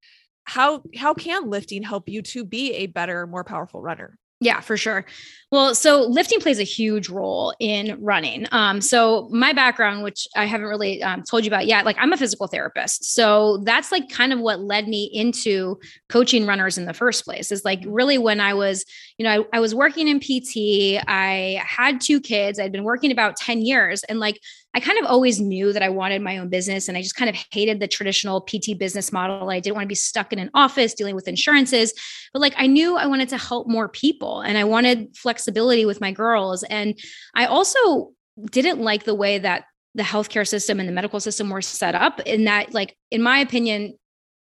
[0.47, 4.17] how how can lifting help you to be a better, more powerful runner?
[4.39, 5.03] Yeah, for sure.
[5.51, 8.45] Well, so lifting plays a huge role in running.
[8.51, 12.13] Um, so my background, which I haven't really um, told you about yet, like I'm
[12.13, 13.15] a physical therapist.
[13.15, 17.51] So that's like kind of what led me into coaching runners in the first place.
[17.51, 18.85] Is like really when I was,
[19.17, 21.03] you know, I, I was working in PT.
[21.07, 22.59] I had two kids.
[22.59, 24.39] I'd been working about ten years, and like
[24.77, 27.29] I kind of always knew that I wanted my own business and I just kind
[27.31, 29.49] of hated the traditional PT business model.
[29.49, 31.95] I didn't want to be stuck in an office dealing with insurances,
[32.31, 35.99] but like I knew I wanted to help more people and I wanted flexibility with
[35.99, 36.61] my girls.
[36.61, 36.93] And
[37.33, 38.11] I also
[38.51, 39.63] didn't like the way that
[39.95, 43.39] the healthcare system and the medical system were set up in that like in my
[43.39, 43.95] opinion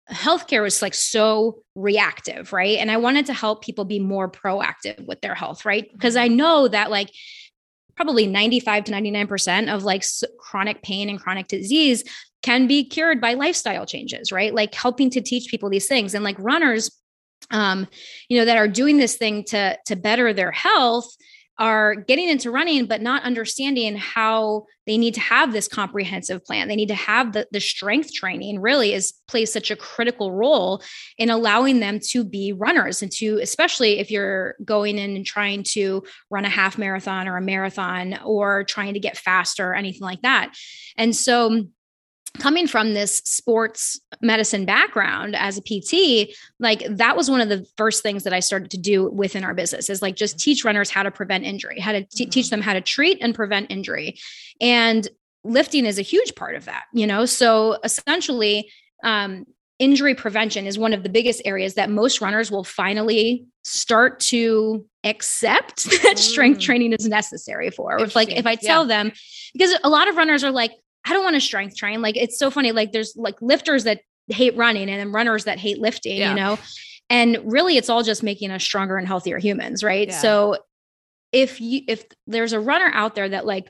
[0.09, 2.77] healthcare was like so reactive, right?
[2.77, 5.89] And I wanted to help people be more proactive with their health, right?
[5.91, 7.09] Because I know that like
[7.95, 10.03] probably 95 to 99% of like
[10.37, 12.03] chronic pain and chronic disease
[12.41, 14.53] can be cured by lifestyle changes, right?
[14.53, 16.91] Like helping to teach people these things and like runners
[17.51, 17.87] um
[18.29, 21.13] you know that are doing this thing to to better their health
[21.59, 26.67] are getting into running but not understanding how they need to have this comprehensive plan.
[26.67, 30.81] They need to have the, the strength training really is plays such a critical role
[31.17, 35.63] in allowing them to be runners and to especially if you're going in and trying
[35.63, 40.01] to run a half marathon or a marathon or trying to get faster or anything
[40.01, 40.53] like that.
[40.97, 41.65] And so
[42.39, 47.65] coming from this sports medicine background as a PT, like that was one of the
[47.77, 50.89] first things that I started to do within our business is like just teach runners
[50.89, 52.55] how to prevent injury, how to t- teach mm-hmm.
[52.55, 54.17] them how to treat and prevent injury.
[54.59, 55.07] And
[55.43, 57.25] lifting is a huge part of that, you know?
[57.25, 58.71] So essentially,
[59.03, 59.45] um,
[59.79, 64.85] injury prevention is one of the biggest areas that most runners will finally start to
[65.03, 66.63] accept that strength mm.
[66.63, 67.99] training is necessary for.
[67.99, 69.03] If like if I tell yeah.
[69.03, 69.11] them,
[69.53, 70.71] because a lot of runners are like,
[71.05, 72.01] I don't want to strength train.
[72.01, 72.71] Like it's so funny.
[72.71, 76.29] Like there's like lifters that hate running and then runners that hate lifting, yeah.
[76.29, 76.57] you know?
[77.09, 80.07] And really it's all just making us stronger and healthier humans, right?
[80.07, 80.17] Yeah.
[80.17, 80.57] So
[81.31, 83.69] if you if there's a runner out there that like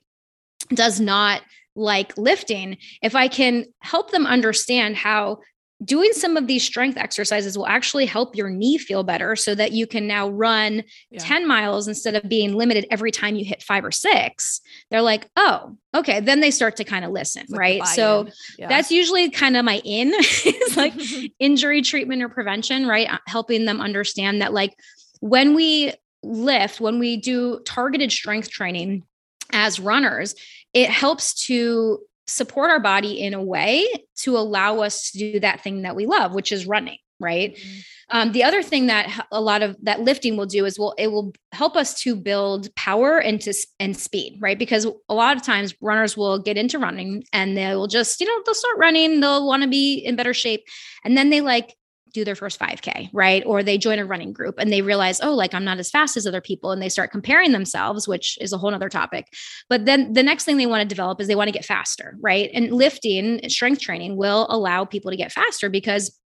[0.73, 1.41] does not
[1.75, 5.39] like lifting, if I can help them understand how
[5.83, 9.71] doing some of these strength exercises will actually help your knee feel better so that
[9.71, 11.19] you can now run yeah.
[11.19, 14.61] 10 miles instead of being limited every time you hit five or six.
[14.89, 16.19] They're like, oh, okay.
[16.19, 17.87] Then they start to kind of listen, like right?
[17.87, 18.67] So yeah.
[18.67, 20.13] that's usually kind of my in
[20.45, 20.93] is like
[21.39, 23.11] injury treatment or prevention, right?
[23.11, 24.75] Uh, helping them understand that, like,
[25.19, 29.03] when we lift, when we do targeted strength training
[29.51, 30.35] as runners,
[30.73, 35.61] it helps to support our body in a way to allow us to do that
[35.61, 37.55] thing that we love, which is running, right?
[37.55, 37.79] Mm-hmm.
[38.09, 41.07] Um, the other thing that a lot of that lifting will do is will it
[41.07, 44.59] will help us to build power and to and speed, right?
[44.59, 48.27] Because a lot of times runners will get into running and they will just you
[48.27, 50.63] know they'll start running, they'll want to be in better shape,
[51.03, 51.75] and then they like
[52.13, 53.43] do their first 5K, right?
[53.45, 56.15] Or they join a running group and they realize, oh, like I'm not as fast
[56.15, 56.71] as other people.
[56.71, 59.27] And they start comparing themselves, which is a whole other topic.
[59.69, 62.15] But then the next thing they want to develop is they want to get faster,
[62.21, 62.49] right?
[62.53, 66.17] And lifting, strength training will allow people to get faster because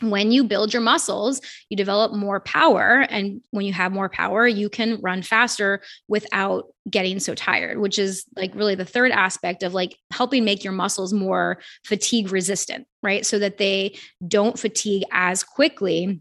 [0.00, 3.06] when you build your muscles, you develop more power.
[3.08, 7.98] And when you have more power, you can run faster without getting so tired, which
[7.98, 12.86] is like really the third aspect of like helping make your muscles more fatigue resistant,
[13.02, 13.24] right?
[13.24, 16.20] So that they don't fatigue as quickly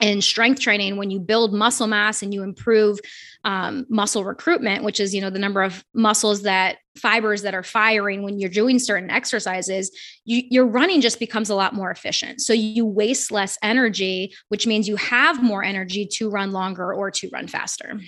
[0.00, 2.98] in strength training when you build muscle mass and you improve
[3.44, 7.62] um, muscle recruitment which is you know the number of muscles that fibers that are
[7.62, 9.90] firing when you're doing certain exercises
[10.24, 14.66] you, your running just becomes a lot more efficient so you waste less energy which
[14.66, 17.98] means you have more energy to run longer or to run faster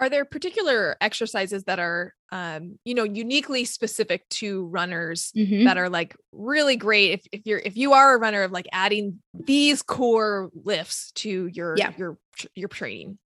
[0.00, 5.64] are there particular exercises that are, um, you know, uniquely specific to runners mm-hmm.
[5.64, 8.66] that are like really great if, if you're if you are a runner of like
[8.72, 11.92] adding these core lifts to your yeah.
[11.98, 12.16] your
[12.54, 13.18] your training?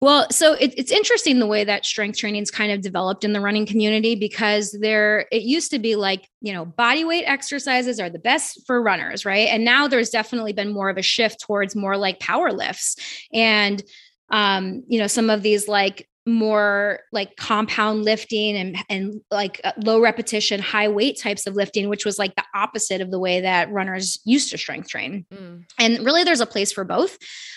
[0.00, 3.40] Well, so it, it's interesting the way that strength training's kind of developed in the
[3.40, 8.08] running community because there it used to be like, you know, body weight exercises are
[8.08, 9.48] the best for runners, right?
[9.48, 12.96] And now there's definitely been more of a shift towards more like power lifts.
[13.32, 13.82] And
[14.30, 19.72] um, you know, some of these like more like compound lifting and and like uh,
[19.84, 23.40] low repetition high weight types of lifting which was like the opposite of the way
[23.40, 25.64] that runners used to strength train mm.
[25.78, 27.16] and really there's a place for both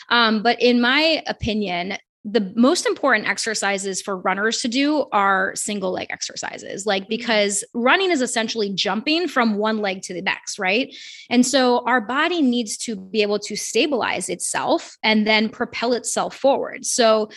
[0.10, 5.92] um, but in my opinion the most important exercises for runners to do are single
[5.92, 7.10] leg exercises like mm-hmm.
[7.10, 10.96] because running is essentially jumping from one leg to the next right
[11.30, 16.36] and so our body needs to be able to stabilize itself and then propel itself
[16.36, 17.30] forward so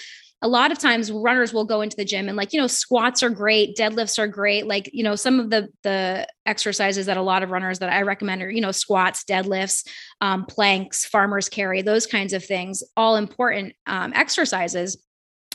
[0.42, 3.22] a lot of times runners will go into the gym and like you know squats
[3.22, 7.22] are great deadlifts are great like you know some of the the exercises that a
[7.22, 9.86] lot of runners that i recommend are you know squats deadlifts
[10.20, 14.98] um, planks farmers carry those kinds of things all important um, exercises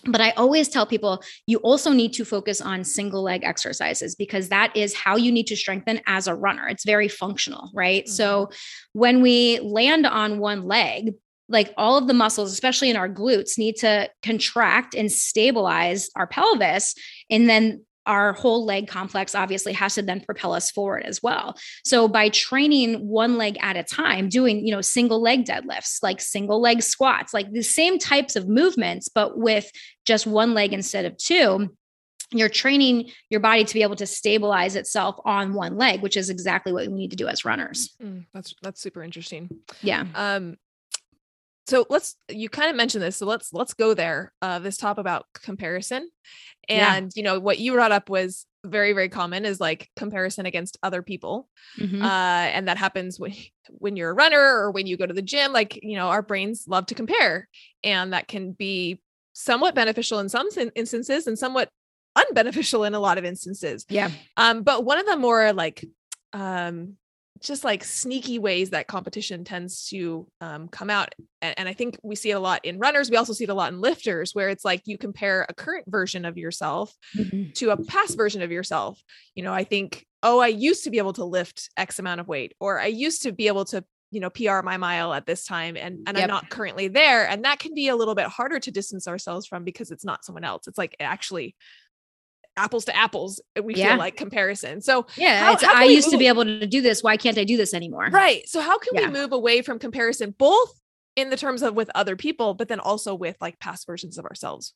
[0.05, 4.49] but I always tell people you also need to focus on single leg exercises because
[4.49, 6.67] that is how you need to strengthen as a runner.
[6.67, 8.05] It's very functional, right?
[8.05, 8.11] Mm-hmm.
[8.11, 8.49] So
[8.93, 11.13] when we land on one leg,
[11.51, 16.27] like all of the muscles, especially in our glutes, need to contract and stabilize our
[16.27, 16.95] pelvis.
[17.29, 21.55] And then our whole leg complex obviously has to then propel us forward as well.
[21.85, 26.19] So by training one leg at a time, doing, you know, single leg deadlifts, like
[26.19, 29.71] single leg squats, like the same types of movements, but with
[30.05, 31.69] just one leg instead of two,
[32.33, 36.29] you're training your body to be able to stabilize itself on one leg, which is
[36.29, 37.93] exactly what we need to do as runners.
[38.01, 39.49] Mm, that's that's super interesting.
[39.81, 40.05] Yeah.
[40.15, 40.57] Um
[41.67, 44.97] so let's you kind of mentioned this so let's let's go there uh this top
[44.97, 46.09] about comparison
[46.67, 47.19] and yeah.
[47.19, 51.01] you know what you brought up was very very common is like comparison against other
[51.01, 51.47] people
[51.79, 52.01] mm-hmm.
[52.01, 53.33] uh and that happens when
[53.69, 56.21] when you're a runner or when you go to the gym like you know our
[56.21, 57.47] brains love to compare
[57.83, 58.99] and that can be
[59.33, 61.69] somewhat beneficial in some instances and somewhat
[62.17, 65.85] unbeneficial in a lot of instances yeah um but one of the more like
[66.33, 66.97] um
[67.41, 71.13] just like sneaky ways that competition tends to um, come out.
[71.41, 73.09] And, and, I think we see it a lot in runners.
[73.09, 75.85] We also see it a lot in lifters, where it's like you compare a current
[75.87, 77.51] version of yourself mm-hmm.
[77.53, 79.01] to a past version of yourself.
[79.35, 82.27] You know, I think, oh, I used to be able to lift X amount of
[82.27, 85.45] weight, or I used to be able to, you know, PR my mile at this
[85.45, 86.23] time, and and yep.
[86.23, 87.27] I'm not currently there.
[87.27, 90.23] And that can be a little bit harder to distance ourselves from because it's not
[90.25, 90.67] someone else.
[90.67, 91.55] It's like actually
[92.57, 93.89] apples to apples we yeah.
[93.89, 96.13] feel like comparison so yeah how, how i used move?
[96.13, 98.77] to be able to do this why can't i do this anymore right so how
[98.77, 99.07] can yeah.
[99.07, 100.73] we move away from comparison both
[101.15, 104.25] in the terms of with other people but then also with like past versions of
[104.25, 104.73] ourselves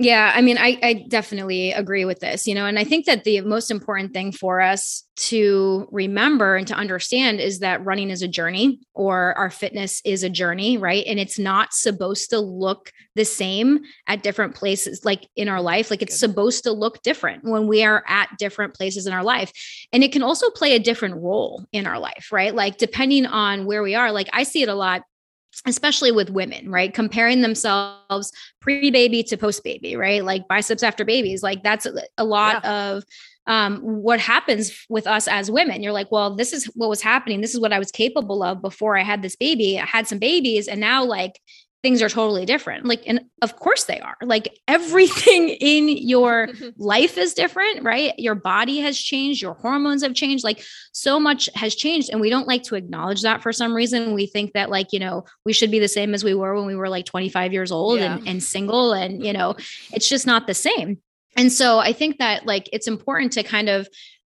[0.00, 3.22] yeah, I mean, I, I definitely agree with this, you know, and I think that
[3.22, 8.20] the most important thing for us to remember and to understand is that running is
[8.20, 11.04] a journey or our fitness is a journey, right?
[11.06, 15.92] And it's not supposed to look the same at different places, like in our life.
[15.92, 19.52] Like it's supposed to look different when we are at different places in our life.
[19.92, 22.52] And it can also play a different role in our life, right?
[22.52, 25.02] Like depending on where we are, like I see it a lot
[25.66, 26.92] especially with women, right?
[26.92, 30.24] Comparing themselves pre baby to post baby, right?
[30.24, 31.42] Like biceps after babies.
[31.42, 31.86] Like that's
[32.18, 32.92] a, lot yeah.
[32.92, 33.04] of
[33.46, 35.82] um, what happens with us as women.
[35.82, 37.40] You're like, well, this is what was happening.
[37.40, 39.78] This is what I was capable of before I had this baby.
[39.78, 41.40] I had some babies, and now like
[41.84, 42.86] things are totally different.
[42.86, 44.16] Like, and of course they are.
[44.22, 48.18] Like everything in your life is different, right?
[48.18, 50.44] Your body has changed, your hormones have changed.
[50.44, 52.08] Like so much has changed.
[52.08, 54.14] And we don't like to acknowledge that for some reason.
[54.14, 56.64] We think that, like, you know, we should be the same as we were when
[56.64, 58.16] we were like 25 years old yeah.
[58.16, 58.94] and, and single.
[58.94, 59.54] And, you know,
[59.92, 61.02] it's just not the same.
[61.36, 63.90] And so I think that like it's important to kind of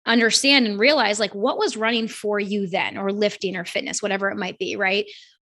[0.05, 4.29] understand and realize like what was running for you then or lifting or fitness, whatever
[4.29, 5.05] it might be, right?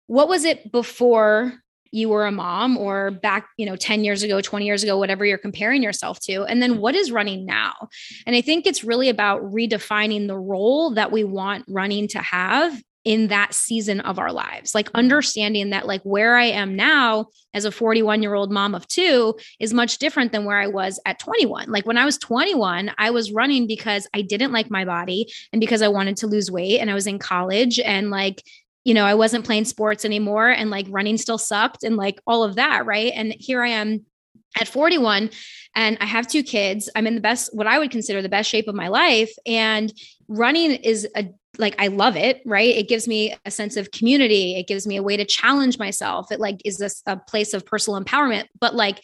[0.09, 1.61] What was it before
[1.95, 5.25] you were a mom or back, you know, 10 years ago, 20 years ago, whatever
[5.25, 6.43] you're comparing yourself to.
[6.45, 7.89] And then what is running now?
[8.27, 12.83] And I think it's really about redefining the role that we want running to have
[13.05, 14.75] in that season of our lives.
[14.75, 18.89] Like understanding that like where I am now as a 41 year old mom of
[18.89, 21.71] two is much different than where I was at 21.
[21.71, 25.61] Like when I was 21, I was running because I didn't like my body and
[25.61, 28.43] because I wanted to lose weight and I was in college and like
[28.85, 32.45] you know, I wasn't playing sports anymore and like running still sucked and like all
[32.45, 33.13] of that, right?
[33.15, 34.05] And here I am
[34.61, 35.31] at 41
[35.75, 36.89] and I have two kids.
[36.95, 39.33] I'm in the best, what I would consider the best shape of my life.
[39.47, 39.93] And
[40.29, 42.77] running is a, like, I love it, right?
[42.77, 44.57] It gives me a sense of community.
[44.57, 46.31] It gives me a way to challenge myself.
[46.31, 48.47] It like is this a place of personal empowerment.
[48.61, 49.01] But like,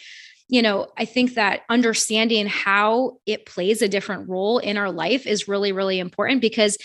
[0.48, 5.26] you know, I think that understanding how it plays a different role in our life
[5.26, 6.76] is really, really important because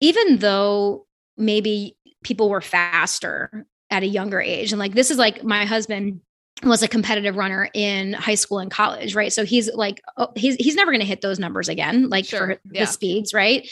[0.00, 1.06] even though
[1.38, 6.20] maybe people were faster at a younger age, and like this is like my husband
[6.64, 9.32] was a competitive runner in high school and college, right?
[9.32, 12.38] So he's like, oh, he's he's never going to hit those numbers again, like sure.
[12.38, 12.84] for yeah.
[12.84, 13.68] the speeds, right?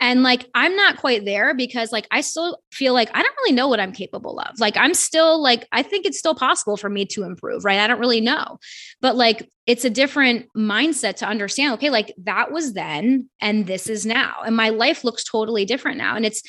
[0.00, 3.52] And like, I'm not quite there because like I still feel like I don't really
[3.54, 4.58] know what I'm capable of.
[4.58, 7.78] Like, I'm still like, I think it's still possible for me to improve, right?
[7.78, 8.58] I don't really know.
[9.00, 13.88] But like, it's a different mindset to understand, okay, like that was then and this
[13.88, 14.38] is now.
[14.44, 16.16] And my life looks totally different now.
[16.16, 16.42] And it's,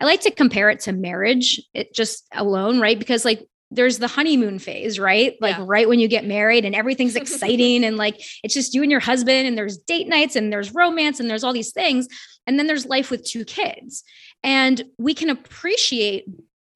[0.00, 2.98] I like to compare it to marriage, it just alone, right?
[2.98, 5.36] Because like there's the honeymoon phase, right?
[5.40, 5.64] Like yeah.
[5.66, 9.00] right when you get married and everything's exciting and like it's just you and your
[9.00, 12.08] husband and there's date nights and there's romance and there's all these things.
[12.46, 14.02] And then there's life with two kids.
[14.42, 16.24] And we can appreciate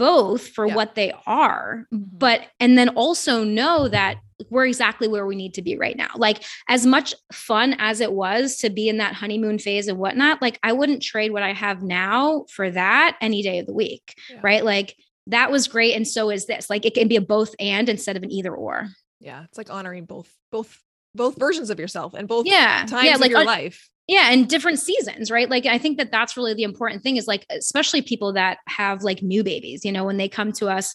[0.04, 0.74] both for yeah.
[0.74, 2.04] what they are, mm-hmm.
[2.18, 4.18] but and then also know that
[4.50, 6.10] we're exactly where we need to be right now.
[6.14, 10.42] Like as much fun as it was to be in that honeymoon phase and whatnot,
[10.42, 14.14] like I wouldn't trade what I have now for that any day of the week.
[14.28, 14.40] Yeah.
[14.42, 14.62] Right.
[14.62, 14.94] Like
[15.28, 18.16] that was great and so is this like it can be a both and instead
[18.16, 18.88] of an either or
[19.20, 20.78] yeah it's like honoring both both
[21.14, 24.48] both versions of yourself and both yeah times yeah, like, of your life yeah and
[24.48, 25.48] different seasons right?
[25.50, 29.02] Like i think that that's really the important thing is like especially people that have
[29.02, 30.94] like new babies you know when they come to us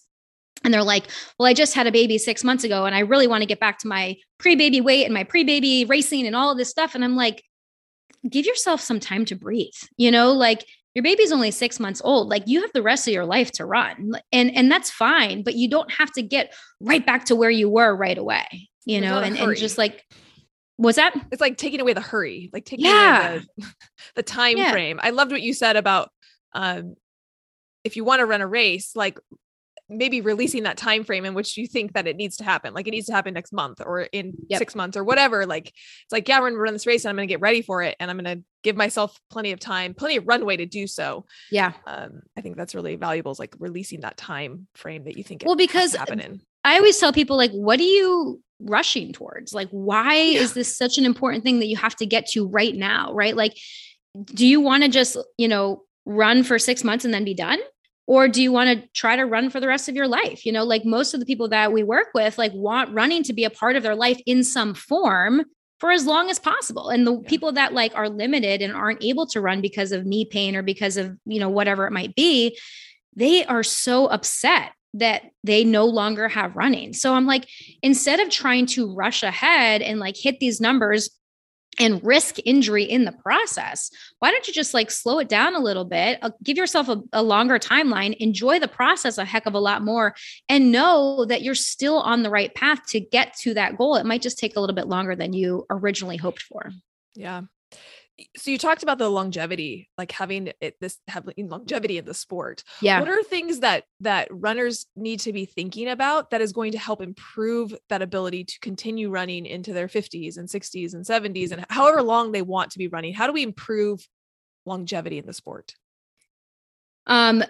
[0.64, 1.06] and they're like
[1.38, 3.60] well i just had a baby six months ago and i really want to get
[3.60, 6.96] back to my pre-baby weight and my pre-baby racing and all of this stuff.
[6.96, 7.44] And i'm like
[8.30, 10.32] give yourself some time to breathe you know?
[10.32, 12.30] Like your baby's only six months old.
[12.30, 14.14] Like you have the rest of your life to run.
[14.32, 17.70] And and that's fine but you don't have to get right back to where you
[17.70, 19.20] were right away you know?
[19.20, 20.04] and, and just like
[20.80, 23.30] was that it's like taking away the hurry like taking yeah.
[23.32, 23.74] away the,
[24.16, 24.72] the time yeah.
[24.72, 26.10] frame i loved what you said about
[26.54, 26.96] um
[27.84, 29.20] if you want to run a race like
[29.92, 32.88] maybe releasing that time frame in which you think that it needs to happen like
[32.88, 34.60] it needs to happen next month or in yep.
[34.60, 37.16] six months or whatever like it's like yeah we're gonna run this race and i'm
[37.16, 40.28] gonna get ready for it and i'm gonna give myself plenty of time plenty of
[40.28, 44.16] runway to do so yeah um i think that's really valuable is like releasing that
[44.16, 45.96] time frame that you think well because
[46.64, 49.54] i always tell people like what do you rushing towards?
[49.54, 50.42] Like why yeah.
[50.42, 53.36] is this such an important thing that you have to get to right now right?
[53.36, 53.58] Like
[54.26, 57.60] do you want to just you know run for six months and then be done?
[58.08, 60.46] Or do you want to try to run for the rest of your life?
[60.46, 63.34] You know like most of the people that we work with like want running to
[63.34, 65.44] be a part of their life in some form
[65.80, 66.90] for as long as possible.
[66.90, 67.30] And the yeah.
[67.30, 70.62] people that like are limited and aren't able to run because of knee pain or
[70.62, 72.58] because of you know whatever it might be
[73.16, 76.94] they are so upset that they no longer have running.
[76.94, 77.48] So i'm like
[77.82, 81.10] instead of trying to rush ahead and like hit these numbers
[81.80, 85.60] and risk injury in the process why don't you just like slow it down a
[85.60, 89.54] little bit uh, give yourself a, a, longer timeline enjoy the process a heck of
[89.54, 90.16] a lot more
[90.50, 93.96] and know that you're still on the right path to get to that goal.
[93.96, 96.72] It might just take a little bit longer than you originally hoped for.
[97.16, 97.44] Yeah
[98.38, 102.64] so you talked about the longevity like having it this having longevity in the sport.
[102.82, 103.00] Yeah.
[103.00, 106.80] What are things that that runners need to be thinking about that is going to
[106.80, 111.66] help improve that ability to continue running into their 50s and 60s and 70s and
[111.70, 113.14] however long they want to be running?
[113.14, 114.08] How do we improve
[114.66, 115.76] longevity in the sport?
[117.08, 117.44] Um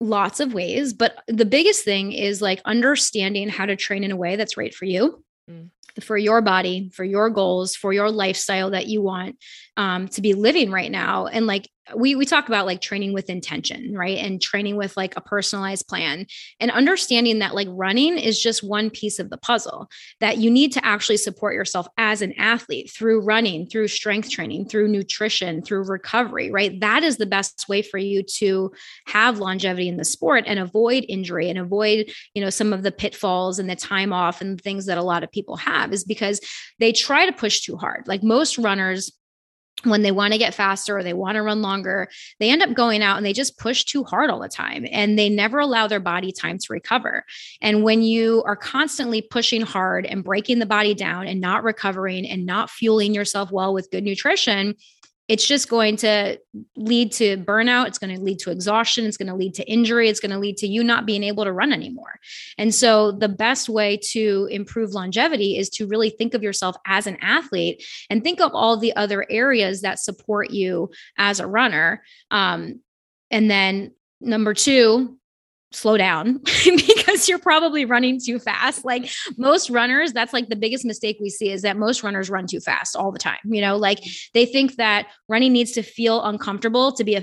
[0.00, 4.16] lots of ways but the biggest thing is like understanding how to train in a
[4.16, 5.24] way that's right for you.
[5.50, 5.70] Mm
[6.00, 9.36] for your body, for your goals, for your lifestyle that you want
[9.76, 11.26] um, to be living right now.
[11.26, 14.18] And like we we talk about like training with intention, right?
[14.18, 16.26] And training with like a personalized plan
[16.60, 19.88] and understanding that like running is just one piece of the puzzle
[20.20, 24.68] that you need to actually support yourself as an athlete through running, through strength training,
[24.68, 26.78] through nutrition, through recovery, right?
[26.80, 28.72] That is the best way for you to
[29.06, 32.92] have longevity in the sport and avoid injury and avoid, you know, some of the
[32.92, 36.40] pitfalls and the time off and things that a lot of people have is because
[36.78, 38.06] they try to push too hard.
[38.06, 39.12] Like most runners
[39.84, 42.08] when they want to get faster or they want to run longer,
[42.40, 45.18] they end up going out and they just push too hard all the time and
[45.18, 47.24] they never allow their body time to recover.
[47.60, 52.28] And when you are constantly pushing hard and breaking the body down and not recovering
[52.28, 54.74] and not fueling yourself well with good nutrition,
[55.28, 56.38] it's just going to
[56.74, 57.86] lead to burnout.
[57.86, 59.04] It's going to lead to exhaustion.
[59.04, 60.08] It's going to lead to injury.
[60.08, 62.18] It's going to lead to you not being able to run anymore.
[62.56, 67.06] And so, the best way to improve longevity is to really think of yourself as
[67.06, 72.02] an athlete and think of all the other areas that support you as a runner.
[72.30, 72.80] Um,
[73.30, 75.17] and then, number two,
[75.72, 78.84] slow down because you're probably running too fast.
[78.84, 82.46] Like most runners, that's like the biggest mistake we see is that most runners run
[82.46, 83.38] too fast all the time.
[83.44, 83.98] You know, like
[84.34, 87.22] they think that running needs to feel uncomfortable to be uh,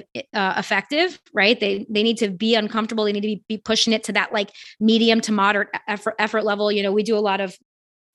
[0.57, 1.59] effective, right?
[1.59, 3.05] They they need to be uncomfortable.
[3.05, 6.43] They need to be, be pushing it to that like medium to moderate effort effort
[6.43, 6.71] level.
[6.71, 7.57] You know, we do a lot of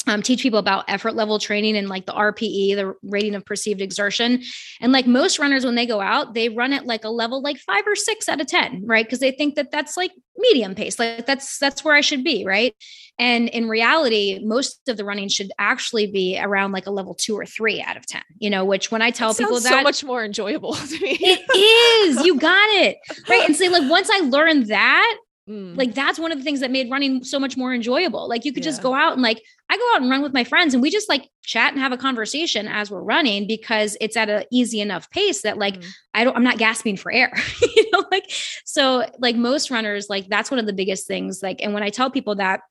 [0.07, 3.81] um, teach people about effort level training and like the RPE, the rating of perceived
[3.81, 4.43] exertion.
[4.81, 7.59] And like most runners, when they go out, they run at like a level like
[7.59, 9.05] five or six out of 10, right?
[9.05, 12.45] Because they think that that's like medium pace, like that's, that's where I should be,
[12.47, 12.75] right?
[13.19, 17.39] And in reality, most of the running should actually be around like a level two
[17.39, 20.03] or three out of 10, you know, which when I tell people that so much
[20.03, 21.19] more enjoyable to me.
[21.21, 22.97] it is, you got it.
[23.29, 23.45] Right.
[23.45, 25.19] And say, so like, once I learned that,
[25.51, 25.77] Mm.
[25.77, 28.29] Like that's one of the things that made running so much more enjoyable.
[28.29, 28.71] Like you could yeah.
[28.71, 30.91] just go out and like I go out and run with my friends and we
[30.91, 34.81] just like chat and have a conversation as we're running because it's at an easy
[34.81, 35.87] enough pace that like mm.
[36.13, 37.33] I don't I'm not gasping for air.
[37.63, 38.29] you know like
[38.65, 41.91] so like most runners like that's one of the biggest things like and when I
[41.91, 42.63] tell people that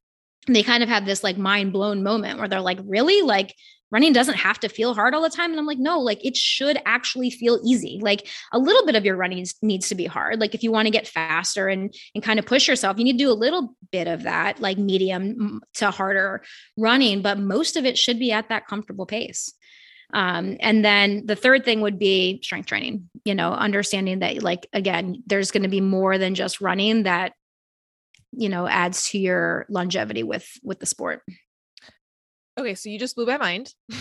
[0.47, 3.55] they kind of have this like mind blown moment where they're like really like
[3.91, 5.51] running doesn't have to feel hard all the time.
[5.51, 7.99] And I'm like, no, like it should actually feel easy.
[8.01, 10.39] Like a little bit of your running needs to be hard.
[10.39, 13.13] Like if you want to get faster and and kind of push yourself, you need
[13.13, 16.43] to do a little bit of that, like medium to harder
[16.77, 19.53] running, but most of it should be at that comfortable pace.
[20.11, 24.67] Um, and then the third thing would be strength training, you know, understanding that like
[24.73, 27.33] again, there's going to be more than just running that
[28.31, 31.23] you know adds to your longevity with with the sport
[32.59, 33.73] Okay, so you just blew my mind.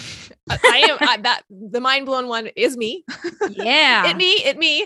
[0.50, 3.04] I am I, that the mind blown one is me.
[3.50, 4.08] Yeah.
[4.08, 4.82] it me, it me.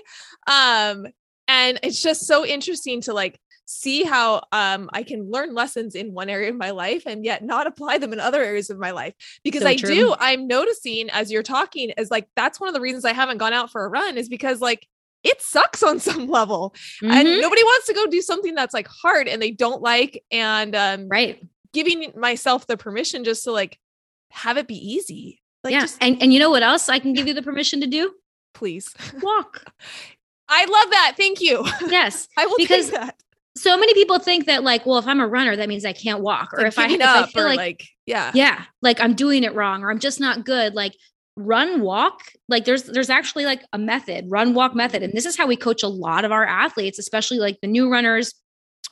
[0.46, 1.06] Um
[1.48, 6.12] and it's just so interesting to like see how um I can learn lessons in
[6.12, 8.90] one area of my life and yet not apply them in other areas of my
[8.90, 9.94] life because so I true.
[9.94, 13.38] do I'm noticing as you're talking is like that's one of the reasons I haven't
[13.38, 14.86] gone out for a run is because like
[15.24, 17.10] it sucks on some level mm-hmm.
[17.10, 20.74] and nobody wants to go do something that's like hard and they don't like and
[20.74, 21.42] um right
[21.72, 23.78] giving myself the permission just to like
[24.30, 25.40] have it be easy.
[25.64, 25.80] Like yeah.
[25.80, 28.12] Just, and, and you know what else I can give you the permission to do?
[28.54, 29.64] Please walk.
[30.48, 31.14] I love that.
[31.16, 31.64] Thank you.
[31.88, 32.28] Yes.
[32.36, 33.16] I will because that.
[33.56, 36.20] So many people think that like, well, if I'm a runner, that means I can't
[36.20, 36.54] walk.
[36.54, 39.54] Or like if, I, if I feel like, like, yeah, yeah, like I'm doing it
[39.54, 40.74] wrong or I'm just not good.
[40.74, 40.94] Like
[41.36, 45.34] run walk like there's there's actually like a method run walk method and this is
[45.34, 48.34] how we coach a lot of our athletes especially like the new runners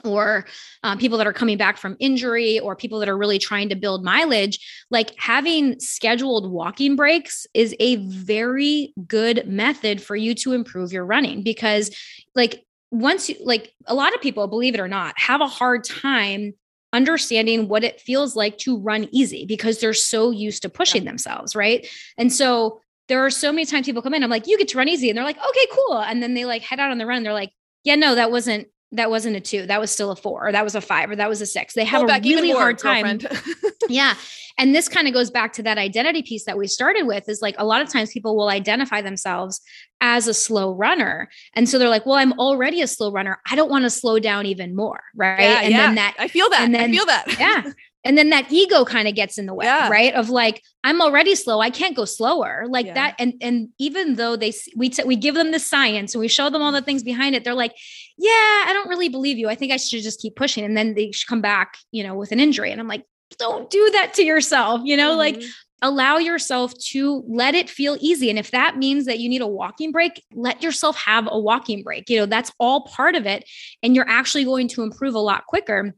[0.04, 0.46] or
[0.82, 3.74] um, people that are coming back from injury or people that are really trying to
[3.74, 10.52] build mileage like having scheduled walking breaks is a very good method for you to
[10.52, 11.94] improve your running because
[12.34, 15.84] like once you like a lot of people believe it or not have a hard
[15.84, 16.52] time
[16.92, 21.10] understanding what it feels like to run easy because they're so used to pushing yeah.
[21.10, 21.86] themselves right
[22.18, 24.78] and so there are so many times people come in i'm like you get to
[24.78, 27.06] run easy and they're like okay cool and then they like head out on the
[27.06, 27.52] run they're like
[27.84, 30.64] yeah no that wasn't that wasn't a two that was still a four or that
[30.64, 31.74] was a five or that was a six.
[31.74, 33.20] They have a really more, hard time.
[33.88, 34.14] yeah
[34.58, 37.40] and this kind of goes back to that identity piece that we started with is
[37.40, 39.60] like a lot of times people will identify themselves
[40.00, 43.40] as a slow runner and so they're like well i'm already a slow runner.
[43.50, 45.40] I don't want to slow down even more right?
[45.40, 45.76] Yeah, and yeah.
[45.78, 46.60] then that i feel that.
[46.60, 47.38] and then, i feel that.
[47.38, 47.72] Yeah
[48.04, 49.88] and then that ego kind of gets in the way yeah.
[49.88, 50.14] right?
[50.14, 51.60] Of like i'm already slow.
[51.60, 52.64] I can't go slower.
[52.68, 52.94] Like yeah.
[52.94, 56.28] that and and even though they we t- we give them the science and we
[56.28, 57.74] show them all the things behind it they're like
[58.16, 59.48] yeah i don't really believe you.
[59.48, 60.64] I think i should just keep pushing.
[60.64, 62.72] And then they come back you know with an injury.
[62.72, 63.04] And i'm like
[63.38, 65.10] don't do that to yourself you know?
[65.10, 65.18] Mm-hmm.
[65.18, 65.42] like
[65.82, 68.28] allow yourself to let it feel easy.
[68.28, 71.82] And if that means that you need a walking break let yourself have a walking
[71.82, 72.08] break.
[72.08, 73.48] You know that's all part of it.
[73.82, 75.94] And you're actually going to improve a lot quicker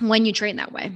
[0.00, 0.92] when you train that way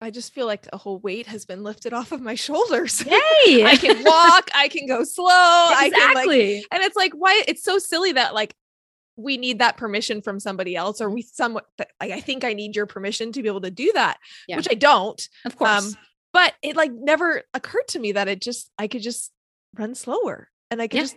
[0.00, 3.00] I just feel like a whole weight has been lifted off of my shoulders.
[3.44, 5.68] Hey, I can walk, I can go slow.
[5.80, 5.88] Exactly.
[5.92, 7.42] I can like, and it's like, why?
[7.46, 8.54] It's so silly that like
[9.16, 12.76] we need that permission from somebody else, or we somewhat like I think I need
[12.76, 14.18] your permission to be able to do that,
[14.48, 14.56] yeah.
[14.56, 15.20] which I don't.
[15.44, 15.70] Of course.
[15.70, 15.94] Um,
[16.32, 19.30] but it like never occurred to me that it just I could just
[19.76, 21.02] run slower and I could yeah.
[21.02, 21.16] just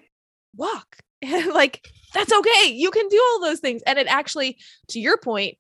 [0.56, 0.98] walk.
[1.52, 2.68] Like that's okay.
[2.68, 3.82] You can do all those things.
[3.88, 4.60] And it actually,
[4.90, 5.58] to your point,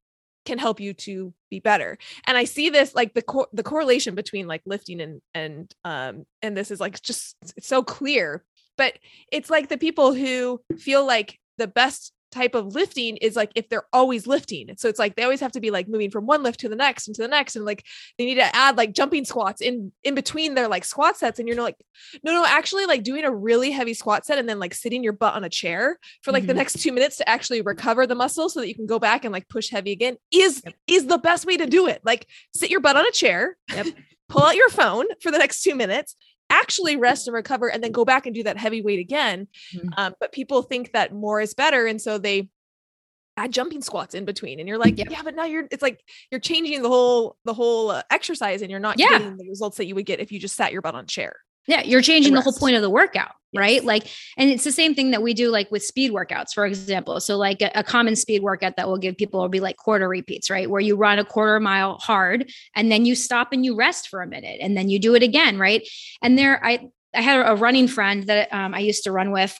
[0.47, 1.97] can help you to be better.
[2.25, 6.25] And i see this like the co- the correlation between like lifting and and um
[6.41, 8.43] and this is like just so clear.
[8.77, 8.93] But
[9.31, 13.69] it's like the people who feel like the best type of lifting is like if
[13.69, 14.69] they're always lifting.
[14.77, 16.75] So it's like they always have to be like moving from one lift to the
[16.75, 17.55] next and to the next.
[17.55, 17.85] And like
[18.17, 21.39] they need to add like jumping squats in in between their like squat sets.
[21.39, 21.77] And you're like,
[22.23, 25.13] no, no, actually like doing a really heavy squat set and then like sitting your
[25.13, 26.47] butt on a chair for like mm-hmm.
[26.47, 29.25] the next two minutes to actually recover the muscle so that you can go back
[29.25, 30.73] and like push heavy again is yep.
[30.87, 32.01] is the best way to do it.
[32.03, 33.57] Like sit your butt on a chair.
[33.73, 33.87] Yep.
[34.29, 36.15] pull out your phone for the next two minutes
[36.49, 39.47] actually rest and recover and then go back and do that heavy weight again.
[39.73, 39.89] Mm-hmm.
[39.97, 41.85] Um, but people think that more is better.
[41.85, 42.49] And so they
[43.37, 45.09] add jumping squats in between and you're like yep.
[45.11, 48.71] yeah but now you're it's like you're changing the whole the whole uh, exercise and
[48.71, 49.09] you're not yeah.
[49.09, 51.35] getting the results that you would get if you just sat your butt on chair
[51.67, 53.59] yeah, you're changing the whole point of the workout, yes.
[53.59, 53.83] right?
[53.83, 54.07] Like,
[54.37, 57.19] and it's the same thing that we do like with speed workouts, for example.
[57.19, 60.07] So, like a, a, common speed workout that we'll give people will be like quarter
[60.07, 60.69] repeats, right?
[60.69, 64.21] Where you run a quarter mile hard and then you stop and you rest for
[64.21, 65.87] a minute and then you do it again, right?
[66.21, 69.59] And there, I I had a running friend that um, I used to run with,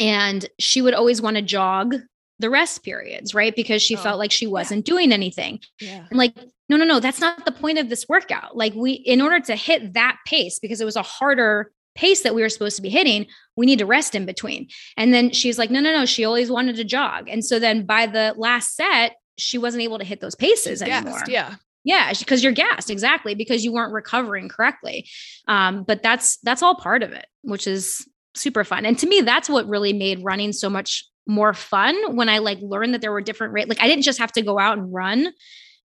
[0.00, 1.94] and she would always want to jog
[2.40, 3.54] the rest periods, right?
[3.54, 4.92] Because she oh, felt like she wasn't yeah.
[4.92, 5.60] doing anything.
[5.78, 6.06] Yeah.
[6.08, 6.34] And like,
[6.70, 8.56] no, no, no, that's not the point of this workout.
[8.56, 12.32] Like, we, in order to hit that pace, because it was a harder pace that
[12.32, 14.68] we were supposed to be hitting, we need to rest in between.
[14.96, 17.28] And then she's like, no, no, no, she always wanted to jog.
[17.28, 21.22] And so then by the last set, she wasn't able to hit those paces anymore.
[21.26, 21.56] yeah.
[21.82, 25.08] Yeah, because you're gassed exactly because you weren't recovering correctly.
[25.48, 28.84] Um, but that's that's all part of it, which is super fun.
[28.84, 32.58] And to me, that's what really made running so much more fun when I like
[32.60, 33.70] learned that there were different rates.
[33.70, 35.32] Like I didn't just have to go out and run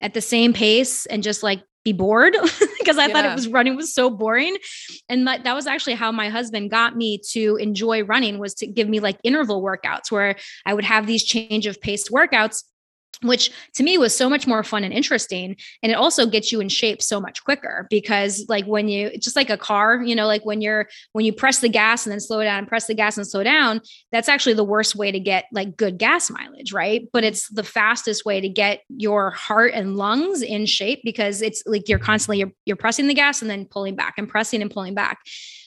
[0.01, 2.37] at the same pace and just like be bored
[2.79, 3.13] because I yeah.
[3.13, 4.57] thought it was running was so boring.
[5.09, 8.67] And that, that was actually how my husband got me to enjoy running was to
[8.67, 10.37] give me like interval workouts where
[10.67, 12.65] I would have these change of pace workouts
[13.23, 16.61] which to me was so much more fun and interesting and it also gets you
[16.61, 20.27] in shape so much quicker because like when you just like a car you know
[20.27, 22.95] like when you're when you press the gas and then slow down and press the
[22.95, 23.81] gas and slow down
[24.13, 27.09] that's actually the worst way to get like good gas mileage right?
[27.13, 31.63] But it's the fastest way to get your heart and lungs in shape because it's
[31.67, 34.71] like you're constantly you're, you're pressing the gas and then pulling back and pressing and
[34.71, 35.19] pulling back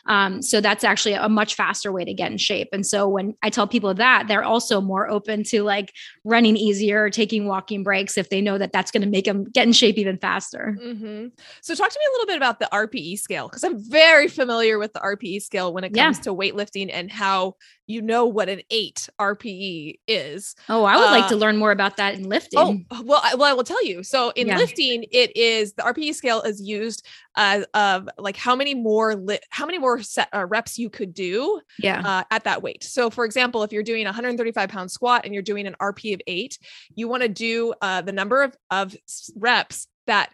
[0.06, 2.70] um, so that's actually a much faster way to get in shape.
[2.72, 5.93] And so when I tell people that, they're also more open to like
[6.24, 9.68] running easier, taking walking breaks if they know that that's going to make them get
[9.68, 10.78] in shape even faster.
[10.82, 11.28] Mm-hmm.
[11.62, 14.80] So talk to me a little bit about the RPE scale because I'm very familiar
[14.80, 16.24] with the RPE scale when it comes yeah.
[16.24, 17.56] to weightlifting and how
[17.90, 20.56] you know what an eight RPE is.
[20.70, 22.86] Oh, I would uh, like to uh, learn more about that in lifting.
[22.92, 24.04] Oh, well, I, well, I will tell you.
[24.04, 24.58] So in yeah.
[24.58, 27.04] lifting, it is the RPE scale is used
[27.36, 31.16] uh, of like how many more li- how many more set uh, reps you could
[31.16, 32.02] do yeah.
[32.06, 32.84] Uh, at that weight.
[32.84, 36.14] So for example, if you're doing a 135 pound squat and you're doing an RP
[36.14, 36.60] of eight,
[36.94, 38.96] you want to do uh, the number of, of
[39.36, 40.32] reps that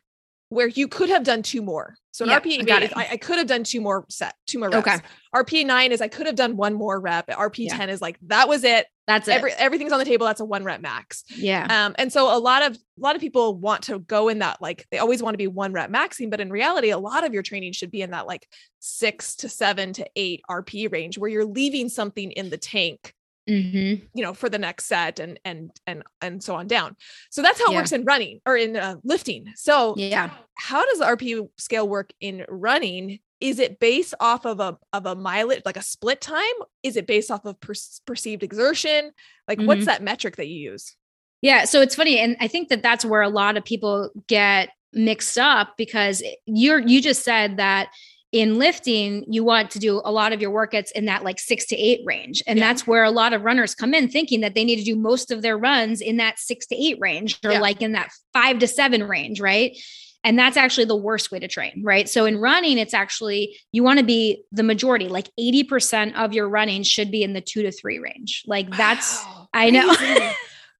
[0.50, 1.96] where you could have done two more.
[2.12, 4.70] So an yeah, RPE I, I, I, could have done two more set, two more
[4.70, 4.88] reps.
[4.88, 4.98] Okay.
[5.36, 7.26] RPE nine is I could have done one more rep.
[7.58, 7.76] Yeah.
[7.76, 8.88] 10 is like that was it.
[9.06, 9.34] That's it.
[9.34, 10.26] Every, everything's on the table.
[10.26, 11.26] That's a one rep max.
[11.36, 11.68] Yeah.
[11.70, 14.62] Um, and so a lot of a lot of people want to go in that
[14.62, 17.34] like they always want to be one rep maxing, but in reality, a lot of
[17.34, 18.48] your training should be in that like
[18.80, 23.14] six to seven to eight RP range where you're leaving something in the tank
[23.48, 24.06] Mm-hmm.
[24.16, 26.96] you know for the next set and and and and so on down.
[27.30, 27.78] So that's how it yeah.
[27.78, 29.46] works in running or in uh, lifting.
[29.56, 30.32] So yeah.
[30.56, 33.20] how does the rp scale work in running?
[33.40, 36.44] Is it based off of a of a mileage like a split time?
[36.82, 37.74] Is it based off of per-
[38.06, 39.12] perceived exertion?
[39.48, 39.68] Like mm-hmm.
[39.68, 40.96] what's that metric that you use?
[41.42, 44.70] Yeah so it's funny and i think that that's where a lot of people get
[44.94, 47.90] mixed up because you're you just said that
[48.36, 51.66] in lifting, you want to do a lot of your workouts in that like six
[51.68, 52.44] to eight range.
[52.46, 52.68] And yeah.
[52.68, 55.32] that's where a lot of runners come in thinking that they need to do most
[55.32, 57.60] of their runs in that six to eight range or yeah.
[57.62, 59.78] like in that five to seven range, right?
[60.26, 62.10] And that's actually the worst way to train, right?
[62.10, 66.50] So in running, it's actually, you want to be the majority, like 80% of your
[66.50, 68.44] running should be in the two to three range.
[68.46, 69.24] Like that's,
[69.54, 69.96] I know.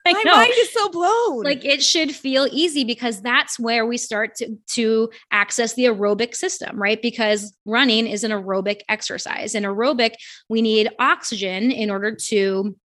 [0.14, 1.44] My mind is so blown.
[1.44, 6.36] Like it should feel easy because that's where we start to, to access the aerobic
[6.36, 7.02] system, right?
[7.02, 9.56] Because running is an aerobic exercise.
[9.56, 10.14] And aerobic,
[10.48, 12.76] we need oxygen in order to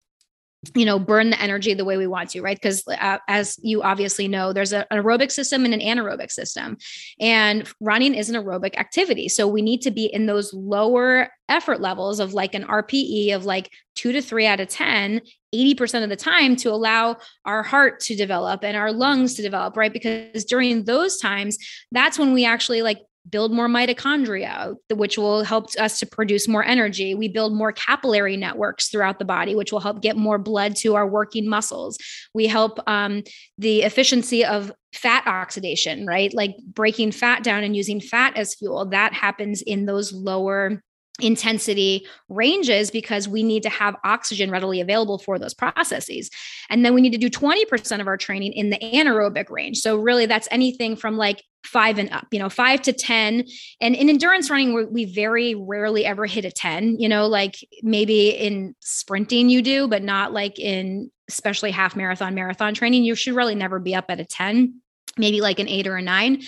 [0.74, 2.56] you know burn the energy the way we want to right?
[2.56, 6.76] Because uh, as you obviously know there's a, an aerobic system and an anaerobic system.
[7.18, 9.28] And running is an aerobic activity.
[9.28, 13.44] So we need to be in those lower effort levels of like an rpe of
[13.44, 15.20] like 2 to 3 out of 10
[15.52, 19.76] 80% of the time to allow our heart to develop and our lungs to develop
[19.76, 19.92] right?
[19.92, 21.58] Because during those times
[21.90, 22.98] that's when we actually like
[23.28, 27.14] build more mitochondria, which will help us to produce more energy.
[27.14, 30.94] We build more capillary networks throughout the body, which will help get more blood to
[30.94, 31.98] our working muscles.
[32.34, 33.22] We help um,
[33.58, 36.32] the efficiency of fat oxidation, right?
[36.32, 38.86] Like breaking fat down and using fat as fuel.
[38.86, 40.82] That happens in those lower
[41.20, 46.30] intensity ranges because we need to have oxygen readily available for those processes.
[46.70, 49.78] And then we need to do 20% of our training in the anaerobic range.
[49.78, 53.44] So really that's anything from like five and up, you know, five to 10.
[53.80, 58.30] And in endurance running, we very rarely ever hit a 10, you know, like maybe
[58.30, 63.04] in sprinting you do, but not like in especially half marathon, marathon training.
[63.04, 64.80] You should really never be up at a 10,
[65.16, 66.42] maybe like an eight or a nine.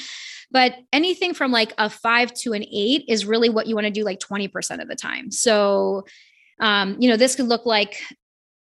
[0.50, 3.90] But anything from like a five to an eight is really what you want to
[3.90, 5.30] do like 20% of the time.
[5.30, 6.04] So,
[6.60, 8.02] um, you know, this could look like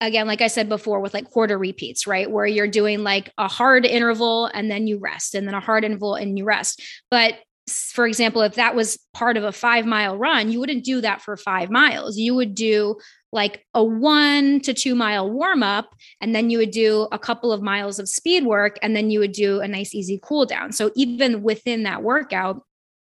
[0.01, 2.29] again, like I said before, with like quarter repeats, right?
[2.29, 5.83] Where you're doing like a hard interval and then you rest, and then a hard
[5.83, 6.81] interval and you rest.
[7.11, 7.35] But
[7.67, 11.21] for example, if that was part of a five mile run, you wouldn't do that
[11.21, 12.17] for five miles.
[12.17, 12.95] You would do
[13.31, 17.51] like a one to two mile warm up, and then you would do a couple
[17.51, 20.71] of miles of speed work, and then you would do a nice, easy cool down.
[20.71, 22.63] So even within that workout,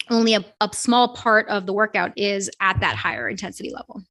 [0.10, 4.04] only a, a small part of the workout is at that higher intensity level.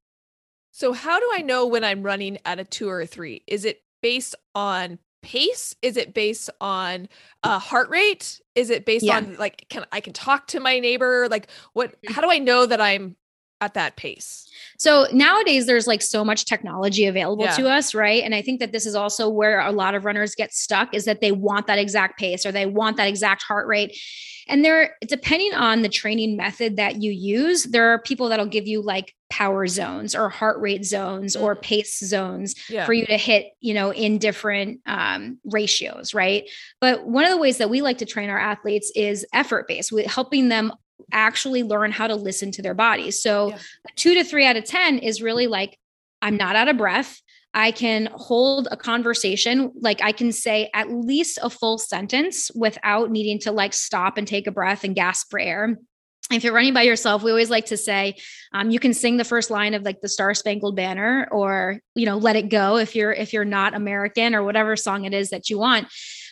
[0.73, 3.43] So, how do I know when I'm running at a two or a three?
[3.45, 5.75] Is it based on pace?
[5.83, 7.07] Is it based on
[7.43, 8.41] uh, heart rate?
[8.55, 9.17] Is it based yeah.
[9.17, 11.27] on like can I can talk to my neighbor?
[11.29, 11.91] Like what?
[11.91, 12.13] Mm-hmm.
[12.13, 13.15] How do I know that I'm
[13.63, 14.49] at that pace?
[14.77, 17.55] So nowadays there's like so much technology available yeah.
[17.55, 18.23] to us, right?
[18.23, 21.05] And I think that this is also where a lot of runners get stuck is
[21.05, 23.97] that they want that exact pace or they want that exact heart rate.
[24.47, 28.67] And there, depending on the training method that you use, there are people that'll give
[28.67, 31.61] you like power zones or heart rate zones or mm.
[31.61, 32.85] pace zones yeah.
[32.85, 36.43] for you to hit, you know, in different um, ratios, right?
[36.81, 39.97] But one of the ways that we like to train our athletes is effort based,
[40.07, 40.73] helping them
[41.11, 43.21] actually learn how to listen to their bodies.
[43.21, 43.57] So, yeah.
[43.95, 45.77] two to three out of 10 is really like,
[46.21, 47.21] I'm not out of breath.
[47.53, 49.71] I can hold a conversation.
[49.79, 54.27] Like I can say at least a full sentence without needing to like stop and
[54.27, 55.77] take a breath and gasp for air
[56.31, 58.15] if you're running by yourself we always like to say
[58.53, 62.05] um, you can sing the first line of like the star spangled banner or you
[62.05, 65.29] know let it go if you're if you're not american or whatever song it is
[65.31, 65.87] that you want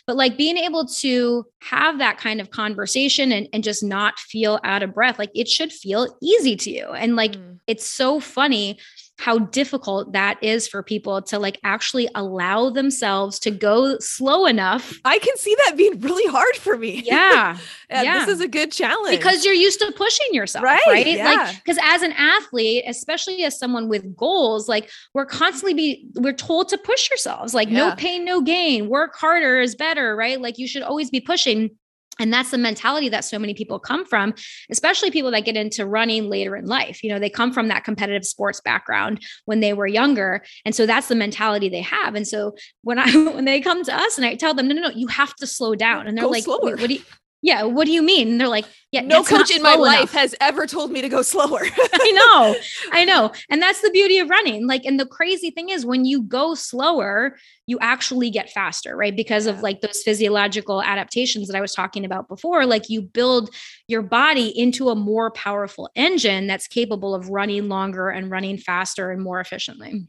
[0.06, 4.58] but like being able to have that kind of conversation and, and just not feel
[4.64, 7.58] out of breath like it should feel easy to you and like mm.
[7.66, 8.78] it's so funny
[9.18, 14.98] how difficult that is for people to like actually allow themselves to go slow enough.
[15.04, 17.02] I can see that being really hard for me.
[17.12, 17.58] Yeah.
[17.90, 18.24] yeah.
[18.24, 19.16] This is a good challenge.
[19.16, 20.64] Because you're used to pushing yourself.
[20.64, 20.80] Right.
[20.86, 21.06] Right.
[21.06, 21.24] Yeah.
[21.24, 26.32] Like, because as an athlete, especially as someone with goals, like we're constantly be we're
[26.32, 27.88] told to push yourselves, like yeah.
[27.88, 30.40] no pain, no gain, work harder is better, right?
[30.40, 31.70] Like you should always be pushing.
[32.18, 34.34] And that's the mentality that so many people come from,
[34.70, 37.02] especially people that get into running later in life.
[37.02, 40.42] You know, they come from that competitive sports background when they were younger.
[40.64, 42.14] And so that's the mentality they have.
[42.14, 44.82] And so when I when they come to us and I tell them, no, no,
[44.82, 46.06] no, you have to slow down.
[46.06, 47.02] And they're Go like, what do you
[47.44, 48.28] yeah, what do you mean?
[48.28, 50.12] And they're like, yeah, no coach in my life enough.
[50.12, 51.60] has ever told me to go slower.
[51.92, 52.56] I know,
[52.92, 53.32] I know.
[53.50, 54.68] And that's the beauty of running.
[54.68, 57.36] Like, and the crazy thing is when you go slower,
[57.66, 59.14] you actually get faster, right?
[59.14, 59.54] Because yeah.
[59.54, 62.64] of like those physiological adaptations that I was talking about before.
[62.64, 63.50] Like, you build
[63.88, 69.10] your body into a more powerful engine that's capable of running longer and running faster
[69.10, 70.06] and more efficiently.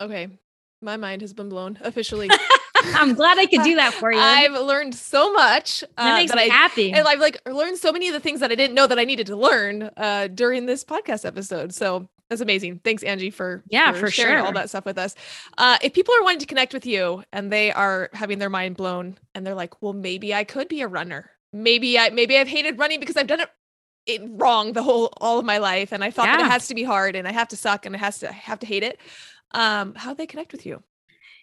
[0.00, 0.28] Okay.
[0.82, 2.28] My mind has been blown officially.
[2.94, 4.18] I'm glad I could do that for you.
[4.18, 5.82] I've learned so much.
[5.96, 6.92] Uh, that makes that me I, happy.
[6.92, 9.04] And I've like learned so many of the things that I didn't know that I
[9.04, 11.74] needed to learn uh, during this podcast episode.
[11.74, 12.80] So that's amazing.
[12.82, 14.46] Thanks, Angie, for yeah, for, for sharing sure.
[14.46, 15.14] all that stuff with us.
[15.58, 18.76] Uh, if people are wanting to connect with you and they are having their mind
[18.76, 21.30] blown and they're like, well, maybe I could be a runner.
[21.52, 23.50] Maybe I maybe I've hated running because I've done it
[24.06, 26.36] it wrong the whole all of my life and i thought yeah.
[26.36, 28.28] that it has to be hard and i have to suck and it has to
[28.28, 29.00] I have to hate it
[29.50, 30.82] um how they connect with you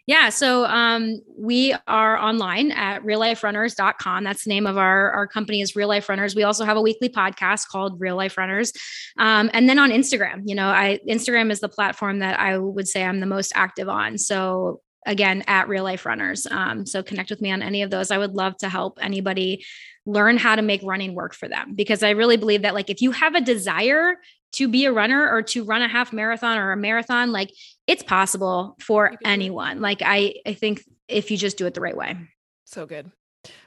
[0.05, 0.29] yeah.
[0.29, 4.23] So um, we are online at realliferunners.com.
[4.23, 6.35] That's the name of our, our company is Real Life Runners.
[6.35, 8.73] We also have a weekly podcast called Real Life Runners.
[9.17, 12.87] Um, and then on Instagram, you know, I Instagram is the platform that I would
[12.87, 14.17] say I'm the most active on.
[14.17, 16.47] So again, at Real Life Runners.
[16.49, 18.11] Um, so connect with me on any of those.
[18.11, 19.65] I would love to help anybody
[20.05, 23.01] learn how to make running work for them because I really believe that like if
[23.01, 24.17] you have a desire
[24.53, 27.51] to be a runner or to run a half marathon or a marathon like
[27.87, 31.97] it's possible for anyone like i i think if you just do it the right
[31.97, 32.15] way
[32.65, 33.11] so good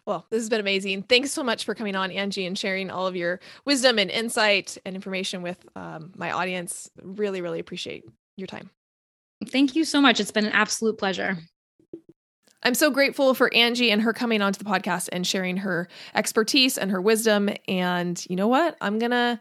[0.07, 1.03] well, this has been amazing.
[1.03, 4.79] Thanks so much for coming on, Angie, and sharing all of your wisdom and insight
[4.87, 6.89] and information with um, my audience.
[7.03, 8.05] Really, really appreciate
[8.37, 8.71] your time.
[9.49, 10.19] Thank you so much.
[10.19, 11.37] It's been an absolute pleasure.
[12.63, 16.79] I'm so grateful for Angie and her coming onto the podcast and sharing her expertise
[16.79, 17.51] and her wisdom.
[17.69, 18.77] And you know what?
[18.81, 19.39] I'm going to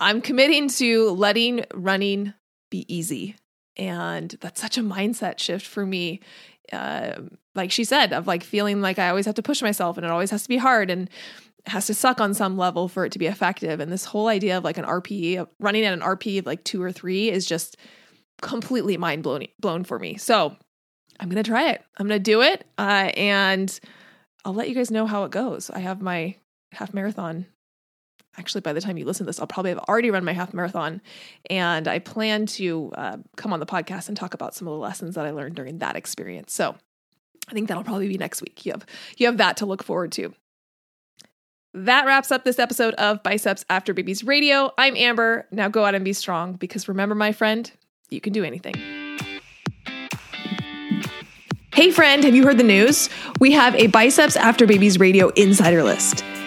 [0.00, 2.34] I'm committing to letting running
[2.70, 3.36] be easy.
[3.76, 6.20] And that's such a mindset shift for me.
[6.72, 7.20] Uh,
[7.54, 10.10] like she said, of like feeling like I always have to push myself and it
[10.10, 10.90] always has to be hard.
[10.90, 11.08] And
[11.66, 13.80] has to suck on some level for it to be effective.
[13.80, 16.82] And this whole idea of like an RPE, running at an RPE of like two
[16.82, 17.76] or three is just
[18.40, 20.16] completely mind blown blown for me.
[20.16, 20.56] So
[21.18, 21.82] I'm gonna try it.
[21.96, 23.78] I'm gonna do it, uh, and
[24.44, 25.70] I'll let you guys know how it goes.
[25.70, 26.36] I have my
[26.72, 27.46] half marathon.
[28.38, 30.52] Actually, by the time you listen to this, I'll probably have already run my half
[30.52, 31.00] marathon,
[31.48, 34.78] and I plan to uh, come on the podcast and talk about some of the
[34.78, 36.52] lessons that I learned during that experience.
[36.52, 36.76] So
[37.48, 38.66] I think that'll probably be next week.
[38.66, 38.84] You have
[39.16, 40.34] you have that to look forward to.
[41.72, 44.72] That wraps up this episode of Biceps After Babies Radio.
[44.78, 45.46] I'm Amber.
[45.50, 47.70] Now go out and be strong because remember, my friend,
[48.08, 48.74] you can do anything.
[51.74, 53.10] Hey, friend, have you heard the news?
[53.38, 56.24] We have a Biceps After Babies Radio insider list.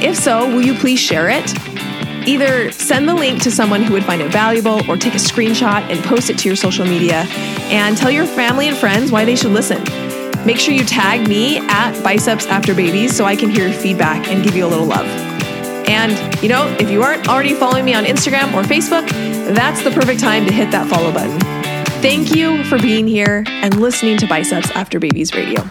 [0.00, 1.52] If so, will you please share it?
[2.28, 5.82] Either send the link to someone who would find it valuable or take a screenshot
[5.90, 7.24] and post it to your social media
[7.70, 9.82] and tell your family and friends why they should listen.
[10.46, 14.28] Make sure you tag me at Biceps After Babies so I can hear your feedback
[14.28, 15.06] and give you a little love.
[15.88, 19.08] And, you know, if you aren't already following me on Instagram or Facebook,
[19.54, 21.40] that's the perfect time to hit that follow button.
[22.02, 25.62] Thank you for being here and listening to Biceps After Babies Radio.